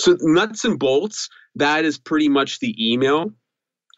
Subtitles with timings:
[0.00, 3.32] So nuts and bolts, that is pretty much the email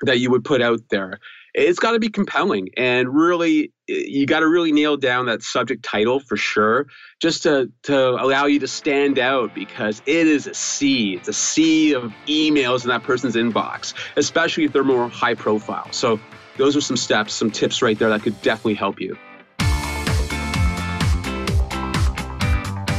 [0.02, 1.20] that you would put out there.
[1.54, 5.84] It's got to be compelling and really you got to really nail down that subject
[5.84, 6.86] title for sure
[7.20, 11.14] just to to allow you to stand out because it is a sea.
[11.14, 15.92] It's a sea of emails in that person's inbox, especially if they're more high profile.
[15.92, 16.18] So
[16.56, 19.16] those are some steps, some tips right there that could definitely help you.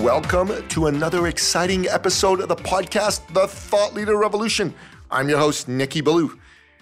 [0.00, 4.72] Welcome to another exciting episode of the podcast, The Thought Leader Revolution.
[5.10, 6.38] I'm your host, Nikki Ballou.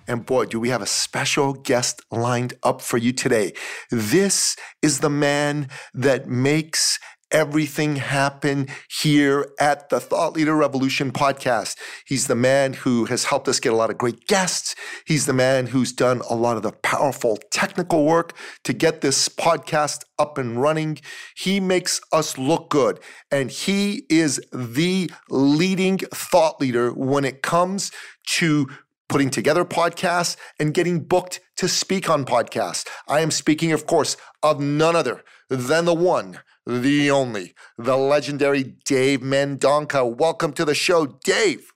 [0.07, 3.55] And boy, do we have a special guest lined up for you today.
[3.91, 11.77] This is the man that makes everything happen here at the Thought Leader Revolution podcast.
[12.07, 14.75] He's the man who has helped us get a lot of great guests.
[15.07, 19.29] He's the man who's done a lot of the powerful technical work to get this
[19.29, 20.99] podcast up and running.
[21.37, 27.93] He makes us look good, and he is the leading thought leader when it comes
[28.37, 28.69] to
[29.09, 32.87] putting together podcasts and getting booked to speak on podcasts.
[33.09, 38.63] I am speaking, of course, of none other than the one the only, the legendary
[38.85, 40.17] Dave Mendonca.
[40.17, 41.73] Welcome to the show, Dave.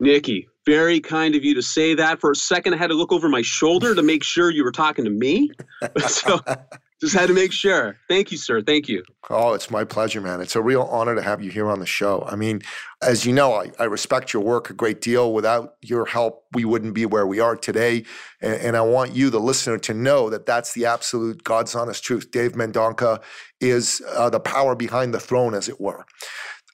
[0.00, 2.20] Nikki, very kind of you to say that.
[2.20, 4.72] For a second, I had to look over my shoulder to make sure you were
[4.72, 5.52] talking to me.
[6.08, 6.40] so
[7.00, 7.96] just had to make sure.
[8.08, 8.62] Thank you, sir.
[8.62, 9.04] Thank you.
[9.28, 10.40] Oh, it's my pleasure, man.
[10.40, 12.24] It's a real honor to have you here on the show.
[12.26, 12.62] I mean,
[13.02, 15.32] as you know, I, I respect your work a great deal.
[15.34, 18.04] Without your help, we wouldn't be where we are today.
[18.40, 22.02] And, and I want you, the listener, to know that that's the absolute God's honest
[22.02, 22.30] truth.
[22.30, 23.22] Dave Mendonca
[23.60, 26.06] is uh, the power behind the throne, as it were.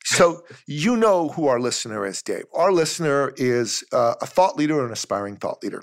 [0.04, 2.44] So you know who our listener is, Dave.
[2.54, 5.82] Our listener is uh, a thought leader, an aspiring thought leader.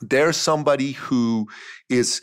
[0.00, 1.46] There's somebody who
[1.88, 2.22] is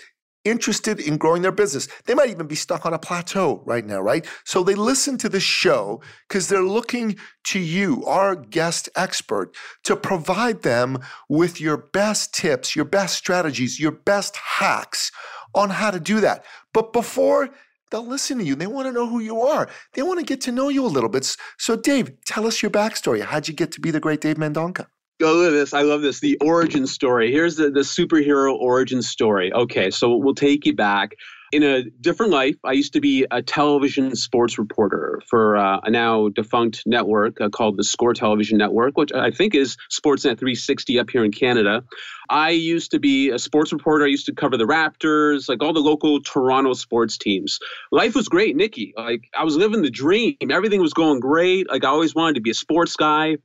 [0.49, 1.87] interested in growing their business.
[2.05, 4.25] They might even be stuck on a plateau right now, right?
[4.43, 9.95] So they listen to the show because they're looking to you, our guest expert, to
[9.95, 10.99] provide them
[11.29, 15.11] with your best tips, your best strategies, your best hacks
[15.55, 16.45] on how to do that.
[16.73, 17.49] But before
[17.89, 19.69] they'll listen to you, they want to know who you are.
[19.93, 21.35] They want to get to know you a little bit.
[21.57, 23.21] So, Dave, tell us your backstory.
[23.21, 24.87] How'd you get to be the great Dave Mendonca?
[25.19, 25.73] I love this.
[25.73, 26.19] I love this.
[26.19, 27.31] The origin story.
[27.31, 29.51] Here's the, the superhero origin story.
[29.51, 31.15] Okay, so we'll take you back.
[31.53, 35.89] In a different life, I used to be a television sports reporter for uh, a
[35.89, 40.99] now defunct network uh, called the Score Television Network, which I think is Sportsnet 360
[40.99, 41.83] up here in Canada.
[42.29, 44.03] I used to be a sports reporter.
[44.03, 47.59] I used to cover the Raptors, like all the local Toronto sports teams.
[47.91, 48.93] Life was great, Nikki.
[48.97, 50.35] Like I was living the dream.
[50.51, 51.69] Everything was going great.
[51.69, 53.37] Like I always wanted to be a sports guy.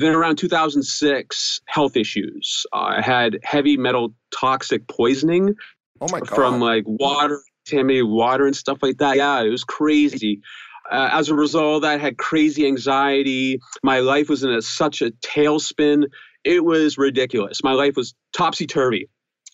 [0.00, 2.64] Then around 2006, health issues.
[2.72, 5.54] Uh, I had heavy metal toxic poisoning
[6.00, 6.28] Oh my god!
[6.28, 9.16] From like water, Tammy, water and stuff like that.
[9.16, 10.40] Yeah, it was crazy.
[10.90, 13.60] Uh, as a result, I had crazy anxiety.
[13.82, 16.04] My life was in a, such a tailspin.
[16.44, 17.62] It was ridiculous.
[17.62, 19.08] My life was topsy turvy.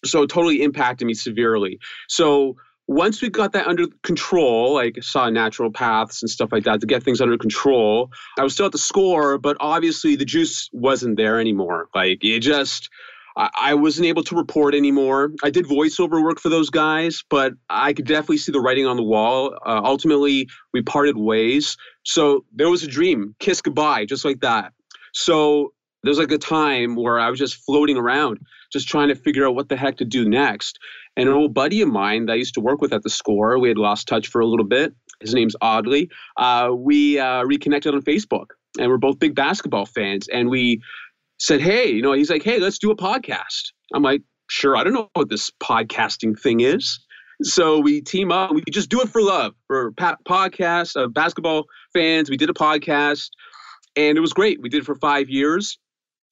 [0.04, 1.78] So it totally impacted me severely.
[2.09, 2.56] So
[2.87, 7.03] once we got that under control, like saw naturopaths and stuff like that to get
[7.03, 11.41] things under control, I was still at the score, but obviously the juice wasn't there
[11.41, 11.89] anymore.
[11.95, 12.91] Like it just
[13.37, 15.33] I, wasn't able to report anymore.
[15.43, 18.97] I did voiceover work for those guys, but I could definitely see the writing on
[18.97, 19.59] the wall.
[19.66, 21.77] Uh, ultimately, we parted ways.
[22.05, 24.72] So there was a dream, kiss goodbye, just like that.
[25.15, 25.72] So
[26.05, 28.39] there's like a time where I was just floating around,
[28.74, 30.78] just trying to figure out what the heck to do next.
[31.16, 33.58] And an old buddy of mine that I used to work with at the score,
[33.58, 34.92] we had lost touch for a little bit.
[35.20, 36.10] His name's Audley.
[36.36, 38.46] Uh, we uh, reconnected on Facebook,
[38.78, 40.28] and we're both big basketball fans.
[40.28, 40.82] And we
[41.38, 43.72] said, Hey, you know, he's like, Hey, let's do a podcast.
[43.94, 47.00] I'm like, Sure, I don't know what this podcasting thing is.
[47.42, 48.53] So we team up.
[48.53, 52.28] We just do it for love, for pa- podcast, uh, basketball fans.
[52.28, 53.30] We did a podcast,
[53.97, 54.60] and it was great.
[54.60, 55.78] We did it for five years.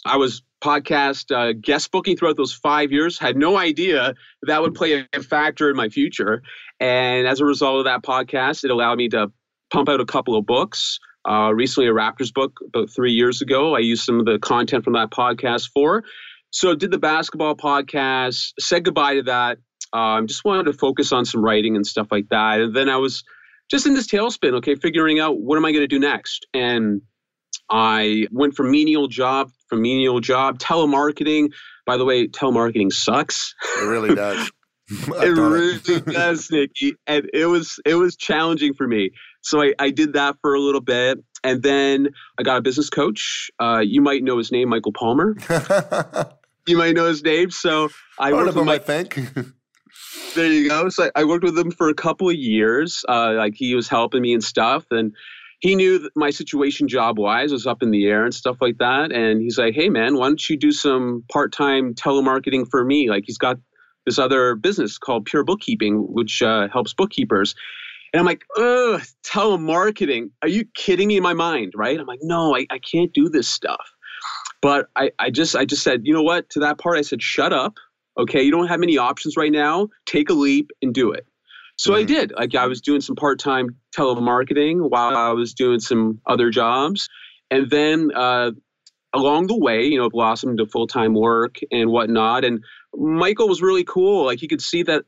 [0.04, 3.18] I was podcast uh, guest booking throughout those five years.
[3.18, 6.42] Had no idea that would play a factor in my future.
[6.80, 9.30] And as a result of that podcast, it allowed me to
[9.72, 10.98] pump out a couple of books
[11.28, 13.74] uh, recently a Raptors book about three years ago.
[13.74, 16.04] I used some of the content from that podcast for.
[16.50, 19.58] So did the basketball podcast, said goodbye to that.
[19.92, 22.60] Um, just wanted to focus on some writing and stuff like that.
[22.60, 23.22] And then I was
[23.70, 26.46] just in this tailspin, okay, figuring out what am I going to do next.
[26.52, 27.00] And
[27.70, 31.50] I went from menial job, from menial job, telemarketing.
[31.86, 33.54] By the way, telemarketing sucks.
[33.80, 34.50] It really does.
[34.90, 36.94] it really does, Nikki.
[37.06, 39.12] And it was it was challenging for me.
[39.40, 41.18] So I, I did that for a little bit.
[41.42, 43.50] And then I got a business coach.
[43.58, 45.34] Uh, you might know his name, Michael Palmer.
[46.68, 47.50] you might know his name.
[47.50, 47.88] So
[48.18, 49.18] I Part worked of with him, my, I think.
[50.34, 50.90] there you go.
[50.90, 53.04] So I, I worked with him for a couple of years.
[53.08, 55.14] Uh, like he was helping me and stuff, and
[55.62, 58.78] he knew that my situation job wise was up in the air and stuff like
[58.78, 59.12] that.
[59.12, 63.08] And he's like, "Hey man, why don't you do some part time telemarketing for me?"
[63.08, 63.58] Like he's got
[64.04, 67.54] this other business called Pure Bookkeeping, which uh, helps bookkeepers.
[68.12, 70.30] And I'm like, ugh, telemarketing.
[70.42, 71.72] Are you kidding me in my mind?
[71.76, 71.98] Right?
[71.98, 73.92] I'm like, no, I, I can't do this stuff.
[74.60, 76.50] But I, I just I just said, you know what?
[76.50, 77.74] To that part, I said, shut up.
[78.18, 79.88] Okay, you don't have many options right now.
[80.06, 81.26] Take a leap and do it.
[81.76, 82.06] So I Mhm.
[82.06, 82.32] did.
[82.36, 87.08] Like I was doing some part-time telemarketing while I was doing some other jobs,
[87.50, 88.52] and then uh,
[89.14, 92.44] along the way, you know, blossomed to full-time work and whatnot.
[92.44, 92.62] And
[92.96, 94.24] Michael was really cool.
[94.26, 95.04] Like he could see that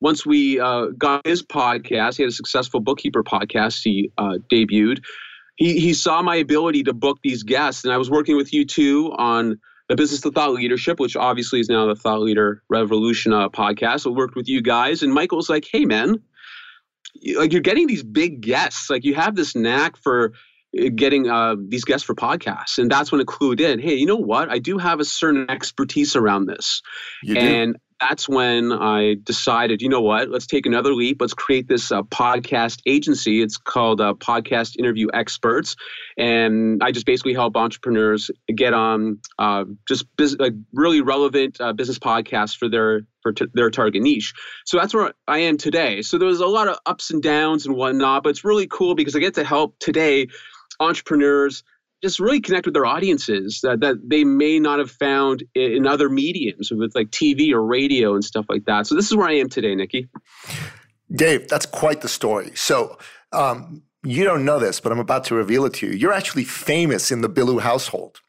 [0.00, 3.80] once we uh, got his podcast, he had a successful bookkeeper podcast.
[3.82, 4.98] He uh, debuted.
[5.56, 8.64] He he saw my ability to book these guests, and I was working with you
[8.64, 9.60] too on
[9.92, 14.06] the Business of Thought Leadership, which obviously is now the Thought Leader Revolution uh, podcast.
[14.06, 16.16] I worked with you guys, and Michael's like, "Hey, man,
[17.36, 18.88] like you're getting these big guests.
[18.88, 20.32] Like you have this knack for
[20.80, 23.80] uh, getting uh, these guests for podcasts." And that's when it clued in.
[23.80, 24.50] Hey, you know what?
[24.50, 26.80] I do have a certain expertise around this,
[27.22, 27.74] You do.
[28.08, 30.28] That's when I decided, you know what?
[30.28, 31.18] Let's take another leap.
[31.20, 33.40] Let's create this uh, podcast agency.
[33.42, 35.76] It's called uh, Podcast Interview Experts,
[36.18, 40.06] and I just basically help entrepreneurs get on uh, just
[40.38, 44.32] like really relevant uh, business podcasts for their for t- their target niche.
[44.66, 46.02] So that's where I am today.
[46.02, 49.14] So there's a lot of ups and downs and whatnot, but it's really cool because
[49.14, 50.26] I get to help today
[50.80, 51.62] entrepreneurs
[52.02, 56.08] just really connect with their audiences that, that they may not have found in, other
[56.08, 58.86] mediums with like TV or radio and stuff like that.
[58.86, 60.08] So this is where I am today, Nikki.
[61.14, 62.52] Dave, that's quite the story.
[62.54, 62.98] So,
[63.32, 65.92] um, you don't know this, but I'm about to reveal it to you.
[65.92, 68.20] You're actually famous in the Ballou household.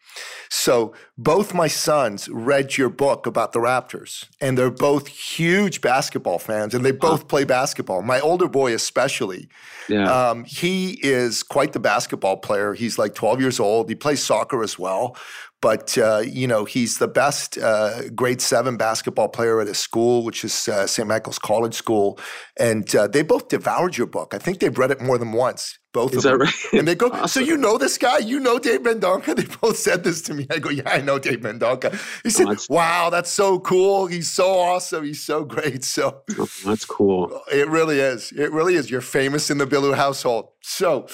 [0.55, 6.37] So, both my sons read your book about the Raptors, and they're both huge basketball
[6.37, 8.03] fans, and they both play basketball.
[8.03, 9.49] My older boy, especially,
[9.89, 10.05] Yeah.
[10.29, 12.75] um, he is quite the basketball player.
[12.75, 13.89] He's like 12 years old.
[13.89, 15.17] He plays soccer as well.
[15.59, 20.23] But, uh, you know, he's the best uh, grade seven basketball player at his school,
[20.23, 21.07] which is uh, St.
[21.07, 22.19] Michael's College School.
[22.59, 24.33] And uh, they both devoured your book.
[24.35, 26.39] I think they've read it more than once, both is of that them.
[26.41, 26.73] right?
[26.73, 28.17] And they go, So you know this guy?
[28.17, 29.35] You know Dave Mendonca?
[29.37, 30.47] They both said this to me.
[30.51, 31.91] I go, Yeah, I know Dave Mendonca.
[32.23, 34.07] He said, that's- Wow, that's so cool.
[34.07, 35.05] He's so awesome.
[35.05, 35.83] He's so great.
[35.93, 37.41] So Oh, that's cool.
[37.51, 38.31] it really is.
[38.33, 38.89] It really is.
[38.91, 40.49] You're famous in the Ballou household.
[40.61, 41.07] So,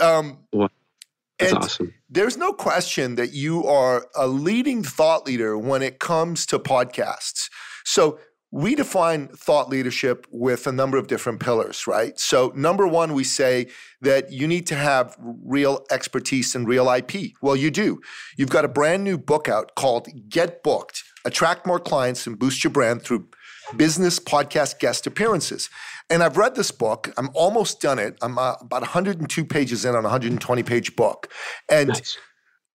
[0.00, 0.38] um.
[0.52, 1.94] That's and awesome.
[2.10, 7.48] there's no question that you are a leading thought leader when it comes to podcasts.
[7.86, 8.18] So,
[8.52, 12.18] we define thought leadership with a number of different pillars, right?
[12.18, 13.68] So, number one, we say
[14.00, 17.32] that you need to have real expertise and real IP.
[17.40, 18.00] Well, you do.
[18.36, 22.64] You've got a brand new book out called Get Booked Attract More Clients and Boost
[22.64, 23.28] Your Brand Through
[23.76, 25.70] Business Podcast Guest Appearances.
[26.08, 27.12] And I've read this book.
[27.16, 28.18] I'm almost done it.
[28.20, 31.30] I'm uh, about 102 pages in on a 120 page book.
[31.70, 32.18] And Nice.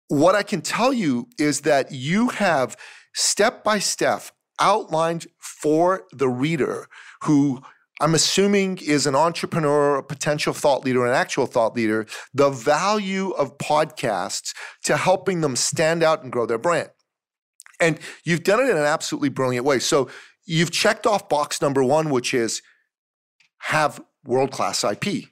[0.10, 2.76] what I can tell you is that you have
[3.14, 4.24] step by step
[4.62, 6.88] outlined for the reader
[7.24, 7.62] who
[8.00, 13.30] I'm assuming is an entrepreneur, a potential thought leader, an actual thought leader, the value
[13.32, 16.90] of podcasts to helping them stand out and grow their brand.
[17.80, 19.78] And you've done it in an absolutely brilliant way.
[19.78, 20.10] So
[20.46, 22.64] you've checked off box number one, which is
[23.60, 25.26] have world class IP.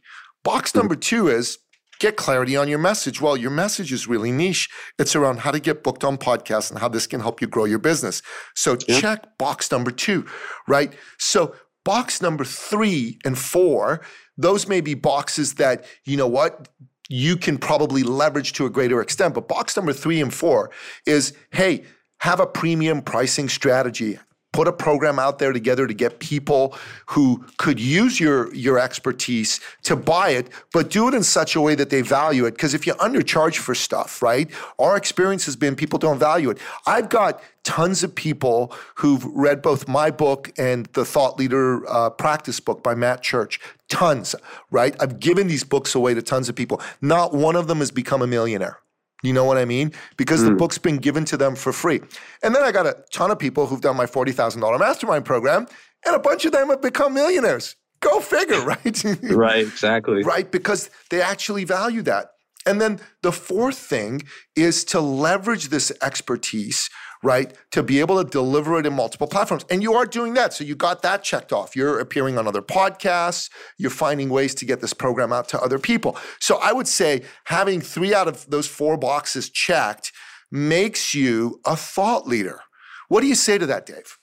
[0.43, 0.79] Box hmm.
[0.79, 1.57] number two is
[1.99, 3.21] get clarity on your message.
[3.21, 4.69] Well, your message is really niche.
[4.97, 7.65] It's around how to get booked on podcasts and how this can help you grow
[7.65, 8.21] your business.
[8.55, 8.99] So Yeah.
[8.99, 10.25] check box number two,
[10.67, 10.93] right?
[11.17, 14.01] So box number three and four,
[14.37, 16.69] those may be boxes that, you know what,
[17.09, 19.33] you can probably leverage to a greater extent.
[19.33, 20.71] But box number three and four
[21.05, 21.83] is hey,
[22.21, 24.19] have a premium pricing strategy.
[24.51, 26.75] Put a program out there together to get people
[27.05, 31.61] who could use your, your expertise to buy it, but do it in such a
[31.61, 32.51] way that they value it.
[32.51, 34.49] Because if you undercharge for stuff, right?
[34.79, 36.57] Our experience has been people don't value it.
[36.87, 42.09] I've got tons of people who've read both my book and the Thought Leader uh,
[42.09, 43.59] Practice book by Matt Church.
[43.87, 44.35] Tons,
[44.71, 44.95] right?
[44.99, 46.81] I've given these books away to tons of people.
[47.01, 48.79] Not one of them has become a millionaire.
[49.21, 49.91] You know what I mean?
[50.17, 50.57] Because the hmm.
[50.57, 51.99] book's been given to them for free.
[52.41, 55.67] And then I got a ton of people who've done my $40,000 mastermind program,
[56.05, 57.75] and a bunch of them have become millionaires.
[57.99, 59.03] Go figure, right?
[59.23, 60.23] right, exactly.
[60.23, 62.31] Right, because they actually value that.
[62.65, 64.23] And then the fourth thing
[64.55, 66.89] is to leverage this expertise,
[67.23, 69.65] right, to be able to deliver it in multiple platforms.
[69.69, 70.53] And you are doing that.
[70.53, 71.75] So you got that checked off.
[71.75, 75.79] You're appearing on other podcasts, you're finding ways to get this program out to other
[75.79, 76.17] people.
[76.39, 80.11] So I would say having three out of those four boxes checked
[80.51, 82.61] makes you a thought leader.
[83.09, 84.17] What do you say to that, Dave?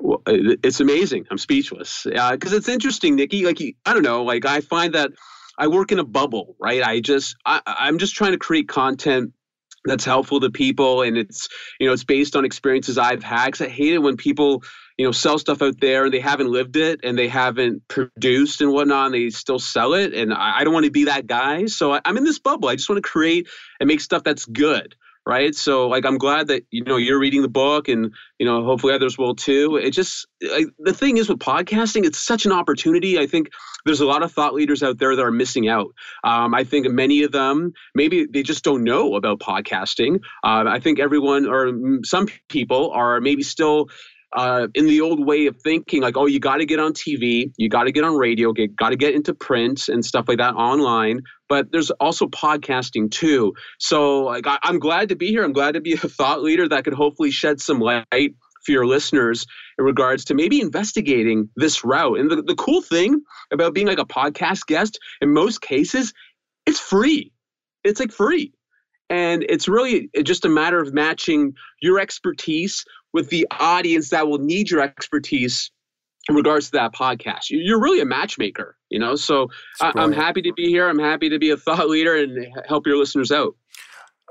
[0.00, 1.26] Well, it's amazing.
[1.30, 3.44] I'm speechless because uh, it's interesting, Nikki.
[3.44, 4.22] Like, I don't know.
[4.22, 5.10] Like, I find that
[5.58, 6.82] I work in a bubble, right?
[6.82, 9.32] I just, I, I'm just trying to create content
[9.84, 13.46] that's helpful to people, and it's, you know, it's based on experiences I've had.
[13.46, 14.62] Because I hate it when people,
[14.96, 18.60] you know, sell stuff out there and they haven't lived it and they haven't produced
[18.60, 20.14] and whatnot, and they still sell it.
[20.14, 21.66] And I, don't want to be that guy.
[21.66, 22.68] So I, I'm in this bubble.
[22.68, 23.48] I just want to create
[23.80, 24.94] and make stuff that's good
[25.28, 25.54] right?
[25.54, 28.94] So like i'm glad that you know you're reading the book and you know hopefully
[28.94, 29.76] others will too.
[29.76, 33.18] It just like, the thing is with podcasting it's such an opportunity.
[33.18, 33.50] I think
[33.84, 35.94] there's a lot of thought leaders out there that are missing out.
[36.24, 40.16] Um, i think many of them maybe they just don't know about podcasting.
[40.42, 41.72] Uh, i think everyone or
[42.04, 43.88] some people are maybe still
[44.34, 47.50] uh, in the old way of thinking, like, oh, you got to get on TV,
[47.56, 50.38] you got to get on radio, get got to get into print and stuff like
[50.38, 51.20] that online.
[51.48, 53.54] But there's also podcasting too.
[53.78, 55.44] So, like, I, I'm glad to be here.
[55.44, 58.86] I'm glad to be a thought leader that could hopefully shed some light for your
[58.86, 59.46] listeners
[59.78, 62.18] in regards to maybe investigating this route.
[62.18, 66.12] And the, the cool thing about being like a podcast guest, in most cases,
[66.66, 67.32] it's free.
[67.84, 68.52] It's like free.
[69.10, 74.38] And it's really just a matter of matching your expertise with the audience that will
[74.38, 75.70] need your expertise
[76.28, 77.46] in regards to that podcast.
[77.50, 79.16] You're really a matchmaker, you know?
[79.16, 79.48] So
[79.80, 80.88] I, am happy to be here.
[80.88, 83.54] I'm happy to be a thought leader and help your listeners out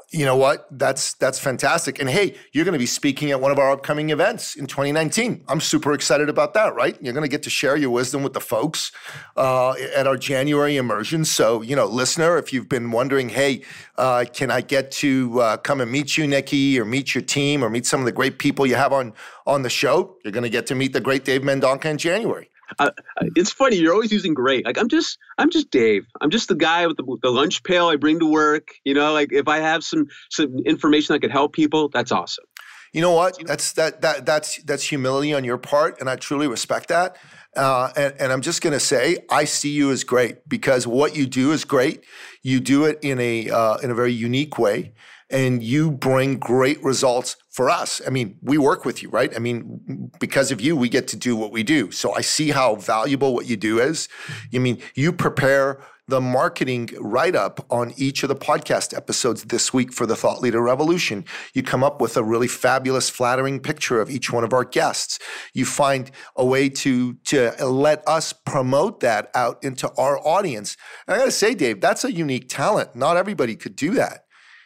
[0.09, 0.67] you know what?
[0.71, 1.99] That's that's fantastic.
[1.99, 5.43] And hey, you're going to be speaking at one of our upcoming events in 2019.
[5.49, 6.75] I'm super excited about that.
[6.75, 6.97] Right?
[7.01, 8.93] You're going to get to share your wisdom with the folks
[9.35, 11.25] uh, at our January immersion.
[11.25, 13.63] So you know, listener, if you've been wondering, hey,
[13.97, 17.63] uh, can I get to uh, come and meet you, Nikki, or meet your team,
[17.63, 19.13] or meet some of the great people you have on
[19.45, 20.15] on the show?
[20.23, 22.49] You're going to get to meet the great Dave Mendonca in January.
[22.79, 22.91] Uh,
[23.35, 23.77] it's funny.
[23.77, 24.65] You're always using great.
[24.65, 26.05] Like I'm just, I'm just Dave.
[26.21, 28.69] I'm just the guy with the, the lunch pail I bring to work.
[28.83, 32.45] You know, like if I have some some information that could help people, that's awesome.
[32.93, 33.37] You know what?
[33.45, 37.17] That's that that that's that's humility on your part, and I truly respect that.
[37.55, 41.15] Uh, and, and, I'm just going to say, I see you as great because what
[41.15, 42.03] you do is great.
[42.43, 44.93] You do it in a uh, in a very unique way,
[45.29, 48.01] and you bring great results for us.
[48.05, 49.35] I mean, we work with you, right?
[49.35, 51.89] I mean, because of you, we get to do what we do.
[51.89, 54.07] So I see how valuable what you do is.
[54.53, 59.73] I mean, you prepare the marketing write up on each of the podcast episodes this
[59.73, 61.25] week for the Thought Leader Revolution.
[61.53, 65.19] You come up with a really fabulous, flattering picture of each one of our guests.
[65.53, 70.77] You find a way to, to let us promote that out into our audience.
[71.07, 72.95] And I got to say, Dave, that's a unique talent.
[72.95, 74.21] Not everybody could do that.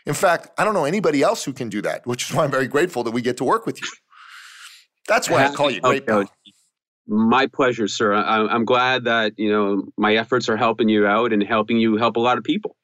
[0.06, 2.52] In fact, I don't know anybody else who can do that, which is why I'm
[2.52, 3.88] very grateful that we get to work with you.
[5.08, 6.08] That's why I call you great.
[7.08, 8.14] My pleasure, sir.
[8.14, 11.98] I, am glad that you know my efforts are helping you out and helping you
[11.98, 12.76] help a lot of people.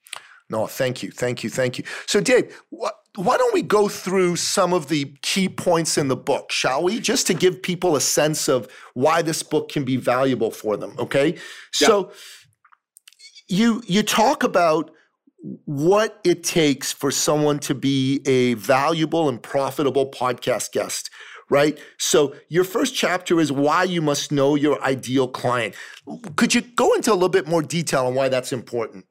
[0.50, 1.84] No, thank you, thank you, thank you.
[2.06, 6.16] So, Dave, wh- why don't we go through some of the key points in the
[6.16, 7.00] book, shall we?
[7.00, 10.96] Just to give people a sense of why this book can be valuable for them.
[10.98, 11.88] Okay, yeah.
[11.88, 12.12] so
[13.48, 14.92] you you talk about
[15.66, 21.10] what it takes for someone to be a valuable and profitable podcast guest
[21.50, 21.78] right?
[21.98, 25.76] So your first chapter is why you must know your ideal client.
[26.36, 29.06] Could you go into a little bit more detail on why that's important?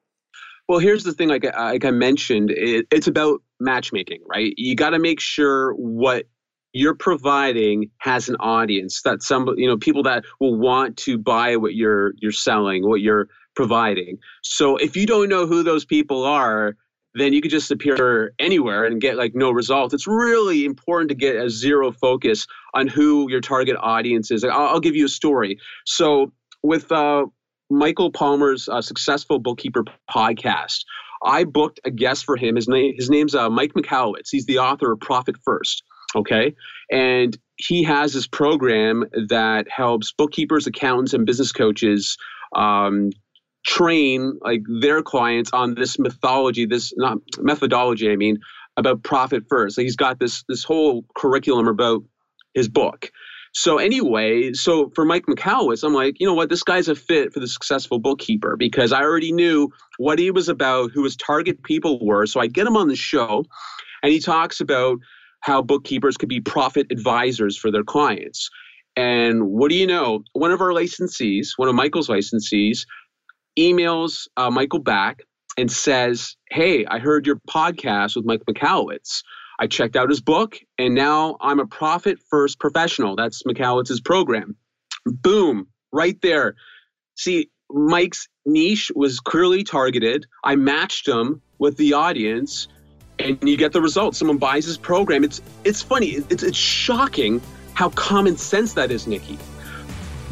[0.68, 4.52] Well, here's the thing, like, like I mentioned, it, it's about matchmaking, right?
[4.56, 6.26] You got to make sure what
[6.72, 11.56] you're providing has an audience that some you know people that will want to buy
[11.56, 14.18] what you're you're selling what you're providing.
[14.42, 16.76] So if you don't know who those people are,
[17.16, 19.94] then you could just appear anywhere and get like no results.
[19.94, 24.44] It's really important to get a zero focus on who your target audience is.
[24.44, 25.58] I'll, I'll give you a story.
[25.86, 26.32] So
[26.62, 27.26] with uh,
[27.70, 30.84] Michael Palmer's uh, successful bookkeeper podcast,
[31.24, 32.56] I booked a guest for him.
[32.56, 34.28] His name his name's uh, Mike Michalowicz.
[34.30, 35.82] He's the author of Profit First.
[36.14, 36.54] Okay,
[36.90, 42.16] and he has this program that helps bookkeepers, accountants, and business coaches
[42.54, 43.10] um,
[43.66, 48.38] train like their clients on this mythology, this not methodology, I mean,
[48.76, 49.78] about profit first.
[49.78, 52.02] He's got this this whole curriculum about
[52.54, 53.10] his book.
[53.52, 57.32] So anyway, so for Mike Michalowicz, I'm like, you know what, this guy's a fit
[57.32, 61.62] for the successful bookkeeper because I already knew what he was about, who his target
[61.62, 62.26] people were.
[62.26, 63.44] So I get him on the show,
[64.02, 64.98] and he talks about
[65.40, 68.50] how bookkeepers could be profit advisors for their clients.
[68.94, 70.22] And what do you know?
[70.32, 72.84] One of our licensees, one of Michael's licensees,
[73.58, 75.22] emails uh, Michael back
[75.56, 79.22] and says, Hey, I heard your podcast with Mike Michalowicz.
[79.58, 83.16] I checked out his book, and now I'm a profit first professional.
[83.16, 84.56] That's Michalowicz's program.
[85.06, 86.56] Boom, right there.
[87.16, 90.26] See, Mike's niche was clearly targeted.
[90.44, 92.68] I matched him with the audience,
[93.18, 94.18] and you get the results.
[94.18, 95.24] Someone buys his program.
[95.24, 96.18] It's it's funny.
[96.28, 97.40] It's it's shocking
[97.74, 99.38] how common sense that is, Nikki.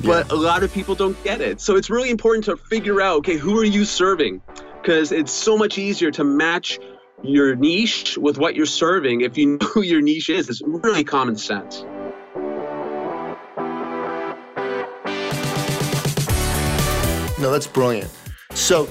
[0.04, 0.34] But yeah.
[0.34, 1.60] a lot of people don't get it.
[1.60, 4.42] So it's really important to figure out, okay, who are you serving?
[4.82, 6.78] Because it's so much easier to match
[7.22, 10.48] your niche with what you're serving if you know who your niche is.
[10.48, 11.84] It's really common sense.
[17.40, 18.10] No, that's brilliant.
[18.54, 18.88] So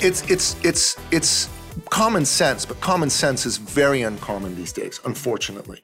[0.00, 1.48] it's it's it's it's
[1.90, 5.82] common sense, but common sense is very uncommon these days, unfortunately.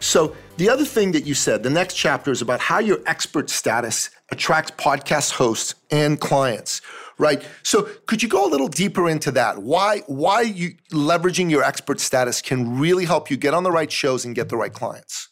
[0.00, 3.50] So the other thing that you said, the next chapter is about how your expert
[3.50, 6.80] status attracts podcast hosts and clients
[7.18, 7.44] right?
[7.62, 9.58] So could you go a little deeper into that?
[9.58, 13.90] Why why you leveraging your expert status can really help you get on the right
[13.90, 15.28] shows and get the right clients?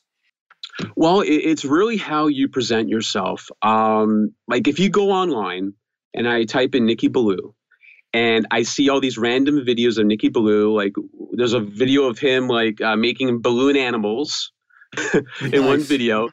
[0.94, 3.48] Well, it's really how you present yourself.
[3.62, 5.72] Um, like if you go online
[6.12, 7.54] and I type in Nikki Ballou,
[8.12, 10.74] and I see all these random videos of Nikki Ballou.
[10.74, 10.92] Like
[11.32, 14.52] there's a video of him like uh, making balloon animals
[15.40, 15.60] in nice.
[15.60, 16.28] one video,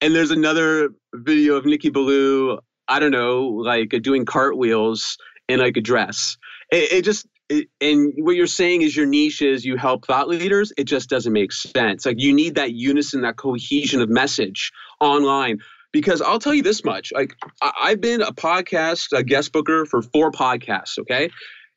[0.00, 2.58] and there's another video of Nikki Ballou
[2.88, 6.36] I don't know, like uh, doing cartwheels in like a dress.
[6.72, 10.28] It, it just it, and what you're saying is your niche is you help thought
[10.28, 10.72] leaders.
[10.76, 12.06] It just doesn't make sense.
[12.06, 15.58] Like you need that unison, that cohesion of message online.
[15.90, 19.86] Because I'll tell you this much: like I, I've been a podcast a guest booker
[19.86, 20.98] for four podcasts.
[20.98, 21.30] Okay,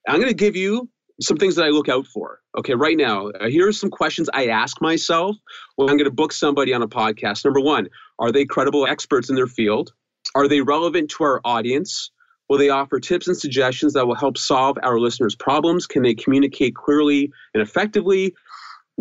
[0.07, 0.89] I'm going to give you
[1.21, 2.39] some things that I look out for.
[2.57, 5.35] Okay, right now, uh, here are some questions I ask myself
[5.75, 7.45] when I'm going to book somebody on a podcast.
[7.45, 7.87] Number one,
[8.19, 9.93] are they credible experts in their field?
[10.35, 12.11] Are they relevant to our audience?
[12.49, 15.87] Will they offer tips and suggestions that will help solve our listeners' problems?
[15.87, 18.33] Can they communicate clearly and effectively?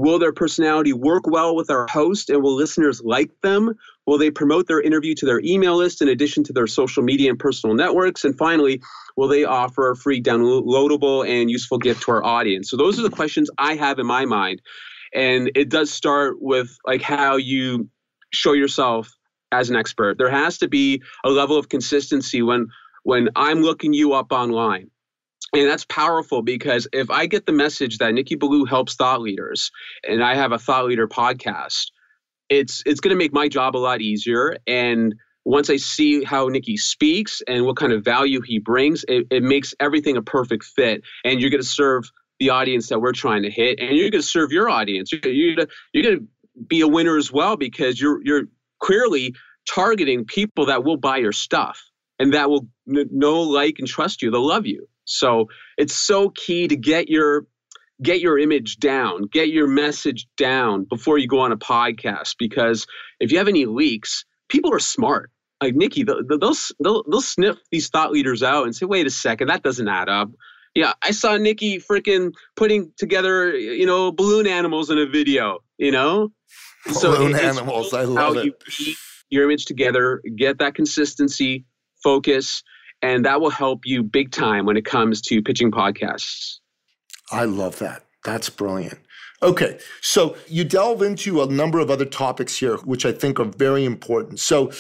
[0.01, 3.75] Will their personality work well with our host and will listeners like them?
[4.07, 7.29] Will they promote their interview to their email list in addition to their social media
[7.29, 8.25] and personal networks?
[8.25, 8.81] And finally,
[9.19, 12.71] will they offer a free downloadable and useful gift to our audience?
[12.71, 14.63] So those are the questions I have in my mind.
[15.13, 17.91] And it does start with like how you
[18.33, 19.15] show yourself
[19.53, 20.17] as an expert.
[20.17, 22.69] There has to be a level of consistency when
[23.03, 24.91] when I'm looking you up online.
[25.53, 29.71] And that's powerful because if I get the message that Nikki Ballou helps thought leaders
[30.09, 31.87] and I have a thought leader podcast,
[32.49, 36.49] it's it's going to make my job a lot easier and once I see how
[36.49, 40.65] Nikki speaks and what kind of value he brings, it, it makes everything a perfect
[40.65, 41.03] fit.
[41.25, 44.23] And you're going to serve the audience that we're trying to hit, and you're going
[44.23, 45.13] to serve your audience.
[45.13, 46.29] You're, you're, you're going to
[46.67, 48.45] be a winner as well because you're you're
[48.81, 49.35] clearly
[49.69, 51.83] targeting people that will buy your stuff
[52.19, 54.31] and that will know, like, and trust you.
[54.31, 54.87] They'll love you.
[55.11, 57.47] So it's so key to get your
[58.03, 62.37] get your image down, get your message down before you go on a podcast.
[62.39, 62.87] Because
[63.19, 65.31] if you have any leaks, people are smart.
[65.63, 69.49] Like Nikki, they'll, they'll, they'll, sniff these thought leaders out and say, wait a second,
[69.49, 70.31] that doesn't add up.
[70.75, 75.91] Yeah, I saw Nikki freaking putting together, you know, balloon animals in a video, you
[75.91, 76.33] know?
[76.87, 78.55] Balloon so animals, I love it.
[78.79, 78.95] You,
[79.29, 81.67] your image together, get that consistency,
[82.03, 82.63] focus,
[83.03, 86.59] and that will help you big time when it comes to pitching podcasts.
[87.31, 88.05] I love that.
[88.25, 88.99] That's brilliant.
[89.43, 93.45] Okay, so you delve into a number of other topics here, which I think are
[93.45, 94.39] very important.
[94.39, 94.71] So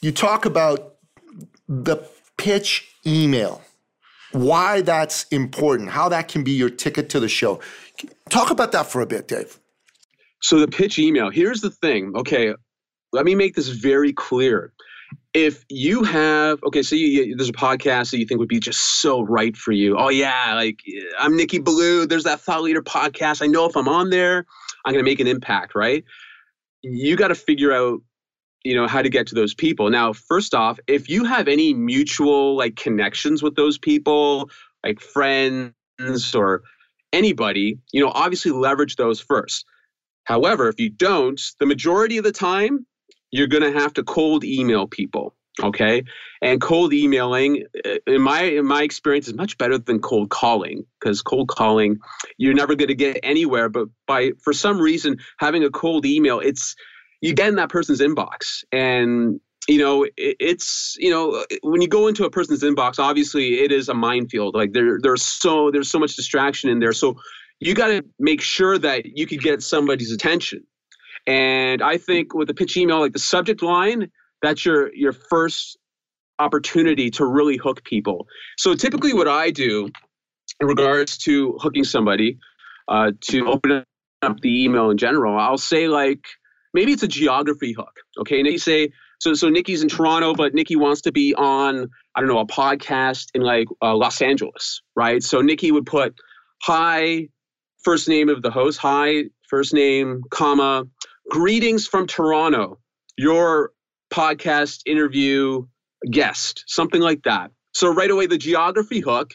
[0.00, 0.94] you talk about
[1.68, 1.96] the
[2.36, 3.62] pitch email,
[4.30, 7.60] why that's important, how that can be your ticket to the show.
[8.28, 9.58] Talk about that for a bit, Dave.
[10.40, 12.12] So the pitch email, here's the thing.
[12.14, 12.54] Okay,
[13.12, 14.72] let me make this very clear.
[15.32, 18.60] If you have okay, so you, you, there's a podcast that you think would be
[18.60, 19.96] just so right for you.
[19.98, 20.80] Oh yeah, like
[21.18, 23.42] I'm Nikki Ballou There's that Thought Leader podcast.
[23.42, 24.46] I know if I'm on there,
[24.84, 25.74] I'm going to make an impact.
[25.74, 26.04] Right?
[26.82, 28.00] You got to figure out
[28.64, 31.74] you know how to get to those people now first off if you have any
[31.74, 34.50] mutual like connections with those people
[34.82, 36.62] like friends or
[37.12, 39.66] anybody you know obviously leverage those first
[40.24, 42.86] however if you don't the majority of the time
[43.34, 46.02] you're going to have to cold email people okay?
[46.42, 50.84] And cold emailing uh, in my in my experience is much better than cold calling
[50.98, 51.98] because cold calling
[52.38, 56.40] you're never going to get anywhere but by for some reason having a cold email
[56.40, 56.74] it's
[57.20, 58.64] you get in that person's inbox.
[58.72, 63.60] And you know it, it's you know when you go into a person's inbox obviously
[63.60, 66.92] it is a minefield like there there's so there's so much distraction in there.
[66.92, 67.16] So
[67.60, 70.64] you got to make sure that you could get somebody's attention
[71.26, 74.10] And I think with the pitch email, like the subject line,
[74.42, 75.78] that's your your first
[76.38, 78.26] opportunity to really hook people.
[78.58, 79.88] So typically, what I do
[80.60, 82.38] in regards to hooking somebody
[82.88, 83.84] uh, to open
[84.22, 86.24] up the email in general, I'll say like
[86.74, 87.96] maybe it's a geography hook.
[88.18, 89.32] Okay, and you say so.
[89.34, 93.28] So Nikki's in Toronto, but Nikki wants to be on I don't know a podcast
[93.34, 95.22] in like uh, Los Angeles, right?
[95.22, 96.14] So Nikki would put
[96.62, 97.28] hi,
[97.82, 100.84] first name of the host, hi, first name, comma,
[101.30, 102.78] greetings from Toronto.
[103.16, 103.72] Your
[104.12, 105.66] podcast interview
[106.10, 107.50] guest, something like that.
[107.72, 109.34] So right away, the geography hook,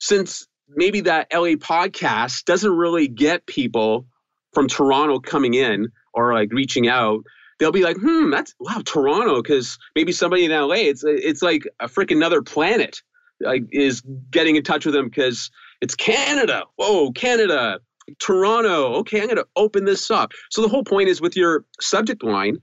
[0.00, 4.06] since maybe that LA podcast doesn't really get people
[4.52, 7.24] from Toronto coming in or like reaching out,
[7.58, 11.62] they'll be like, hmm, that's wow, Toronto, because maybe somebody in LA, it's it's like
[11.80, 13.02] a freaking another planet,
[13.40, 16.64] like is getting in touch with them because it's Canada.
[16.76, 17.80] Whoa, Canada,
[18.20, 18.94] Toronto.
[18.96, 20.32] Okay, I'm gonna open this up.
[20.50, 22.58] So the whole point is with your subject line,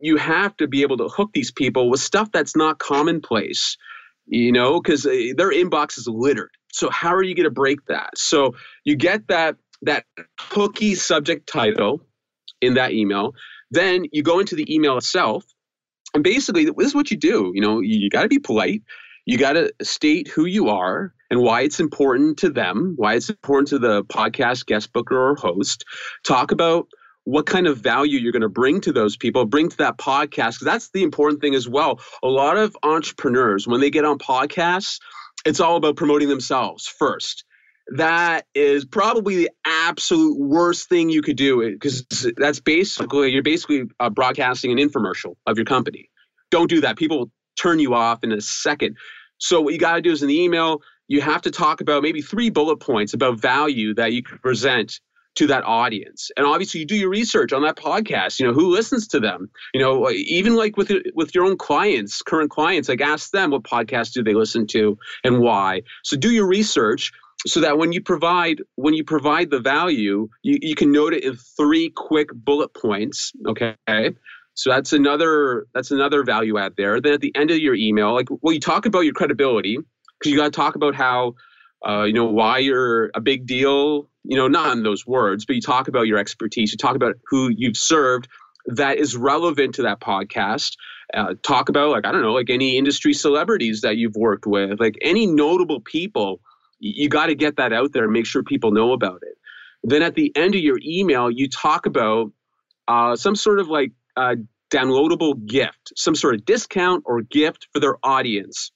[0.00, 3.76] you have to be able to hook these people with stuff that's not commonplace,
[4.26, 6.50] you know, because uh, their inbox is littered.
[6.72, 8.16] So how are you going to break that?
[8.16, 10.04] So you get that that
[10.40, 12.00] hooky subject title
[12.60, 13.32] in that email.
[13.70, 15.44] Then you go into the email itself,
[16.14, 17.52] and basically this is what you do.
[17.54, 18.82] You know, you, you got to be polite.
[19.26, 23.28] You got to state who you are and why it's important to them, why it's
[23.28, 25.84] important to the podcast guest booker or host.
[26.26, 26.88] Talk about
[27.24, 30.60] what kind of value you're going to bring to those people, bring to that podcast.
[30.60, 32.00] That's the important thing as well.
[32.22, 34.98] A lot of entrepreneurs, when they get on podcasts,
[35.44, 37.44] it's all about promoting themselves first.
[37.96, 43.84] That is probably the absolute worst thing you could do because that's basically, you're basically
[44.00, 46.10] uh, broadcasting an infomercial of your company.
[46.50, 46.96] Don't do that.
[46.96, 48.96] People will turn you off in a second.
[49.38, 52.02] So, what you got to do is in the email, you have to talk about
[52.02, 55.00] maybe three bullet points about value that you can present
[55.38, 56.30] to that audience.
[56.36, 59.48] And obviously you do your research on that podcast you know who listens to them?
[59.72, 63.62] You know even like with with your own clients current clients like ask them what
[63.62, 65.82] podcasts do they listen to and why.
[66.02, 67.12] So do your research
[67.46, 71.22] so that when you provide when you provide the value you, you can note it
[71.22, 73.76] in three quick bullet points okay?
[74.54, 77.00] So that's another that's another value add there.
[77.00, 79.78] Then at the end of your email like well you talk about your credibility
[80.18, 81.34] because you got to talk about how
[81.86, 85.56] uh, you know why you're a big deal you know, not in those words, but
[85.56, 88.28] you talk about your expertise, you talk about who you've served
[88.66, 90.76] that is relevant to that podcast.
[91.14, 94.78] Uh, talk about, like, I don't know, like any industry celebrities that you've worked with,
[94.78, 96.42] like any notable people.
[96.78, 99.38] You got to get that out there and make sure people know about it.
[99.82, 102.30] Then at the end of your email, you talk about
[102.86, 104.36] uh, some sort of like uh,
[104.70, 108.70] downloadable gift, some sort of discount or gift for their audience.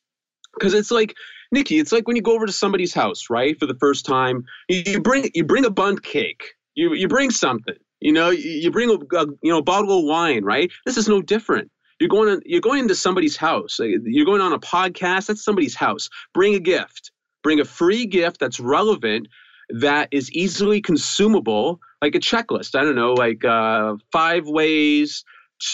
[0.55, 1.15] Because it's like
[1.51, 4.45] Nikki, it's like when you go over to somebody's house, right, for the first time.
[4.69, 6.55] You, bring you bring a Bundt cake.
[6.75, 7.77] You you bring something.
[8.01, 10.71] You know, you bring a, a you know a bottle of wine, right?
[10.87, 11.71] This is no different.
[12.01, 13.79] You're going to, you're going into somebody's house.
[13.79, 15.27] You're going on a podcast.
[15.27, 16.09] That's somebody's house.
[16.35, 17.13] Bring a gift.
[17.45, 19.29] Bring a free gift that's relevant,
[19.69, 22.75] that is easily consumable, like a checklist.
[22.75, 25.25] I don't know, like uh, five ways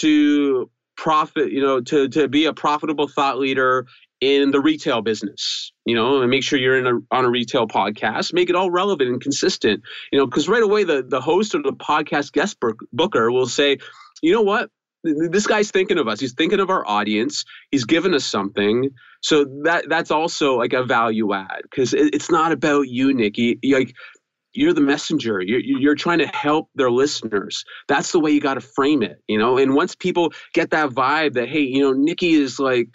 [0.01, 1.51] to profit.
[1.51, 3.87] You know, to to be a profitable thought leader
[4.21, 7.67] in the retail business, you know, and make sure you're in a, on a retail
[7.67, 11.55] podcast, make it all relevant and consistent, you know, because right away the, the host
[11.55, 12.57] or the podcast guest
[12.91, 13.77] booker will say,
[14.21, 14.69] you know what,
[15.03, 16.19] this guy's thinking of us.
[16.19, 17.45] He's thinking of our audience.
[17.71, 18.89] He's given us something.
[19.21, 23.59] So that that's also like a value add because it, it's not about you, Nikki.
[23.61, 23.95] You're like
[24.53, 25.41] you're the messenger.
[25.41, 27.63] You're you're trying to help their listeners.
[27.87, 29.57] That's the way you got to frame it, you know.
[29.57, 32.89] And once people get that vibe that hey, you know, Nikki is like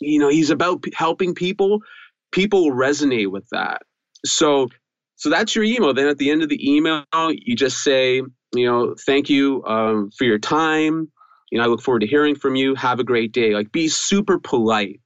[0.00, 1.80] you know he's about p- helping people
[2.32, 3.82] people resonate with that.
[4.24, 4.68] So
[5.16, 5.92] so that's your email.
[5.92, 8.22] Then at the end of the email you just say
[8.54, 11.10] you know thank you um, for your time.
[11.50, 12.74] You know i look forward to hearing from you.
[12.74, 13.54] Have a great day.
[13.54, 15.00] Like be super polite.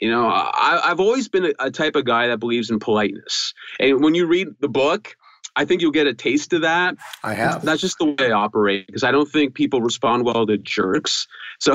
[0.00, 3.54] You know I, i've always been a, a type of guy that believes in politeness.
[3.80, 5.16] And when you read the book
[5.56, 6.96] I think you'll get a taste of that.
[7.24, 7.64] I have.
[7.64, 11.26] That's just the way I operate because I don't think people respond well to jerks.
[11.58, 11.74] So,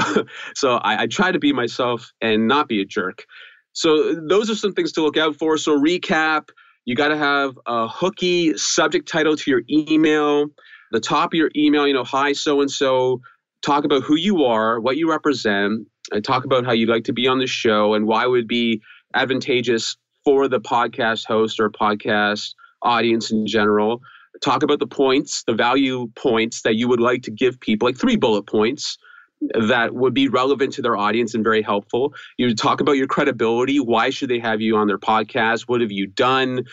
[0.54, 3.26] so I, I try to be myself and not be a jerk.
[3.74, 5.58] So those are some things to look out for.
[5.58, 6.50] So recap:
[6.86, 10.46] you got to have a hooky subject title to your email.
[10.91, 13.22] The top of your email, you know, hi so and so.
[13.63, 17.13] Talk about who you are, what you represent, and talk about how you'd like to
[17.13, 18.82] be on the show and why it would be
[19.15, 24.02] advantageous for the podcast host or podcast audience in general.
[24.41, 27.98] Talk about the points, the value points that you would like to give people, like
[27.98, 28.98] three bullet points
[29.67, 32.13] that would be relevant to their audience and very helpful.
[32.38, 33.80] You talk about your credibility.
[33.80, 35.63] Why should they have you on their podcast?
[35.67, 36.65] What have you done?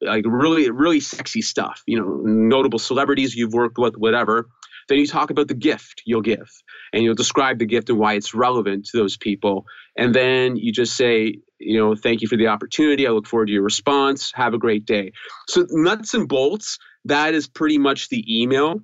[0.00, 1.82] Like really, really sexy stuff.
[1.86, 4.48] You know, notable celebrities you've worked with, whatever.
[4.88, 6.50] Then you talk about the gift you'll give
[6.92, 9.66] and you'll describe the gift and why it's relevant to those people.
[9.96, 13.06] And then you just say, you know, thank you for the opportunity.
[13.06, 14.32] I look forward to your response.
[14.34, 15.12] Have a great day.
[15.48, 18.80] So, nuts and bolts, that is pretty much the email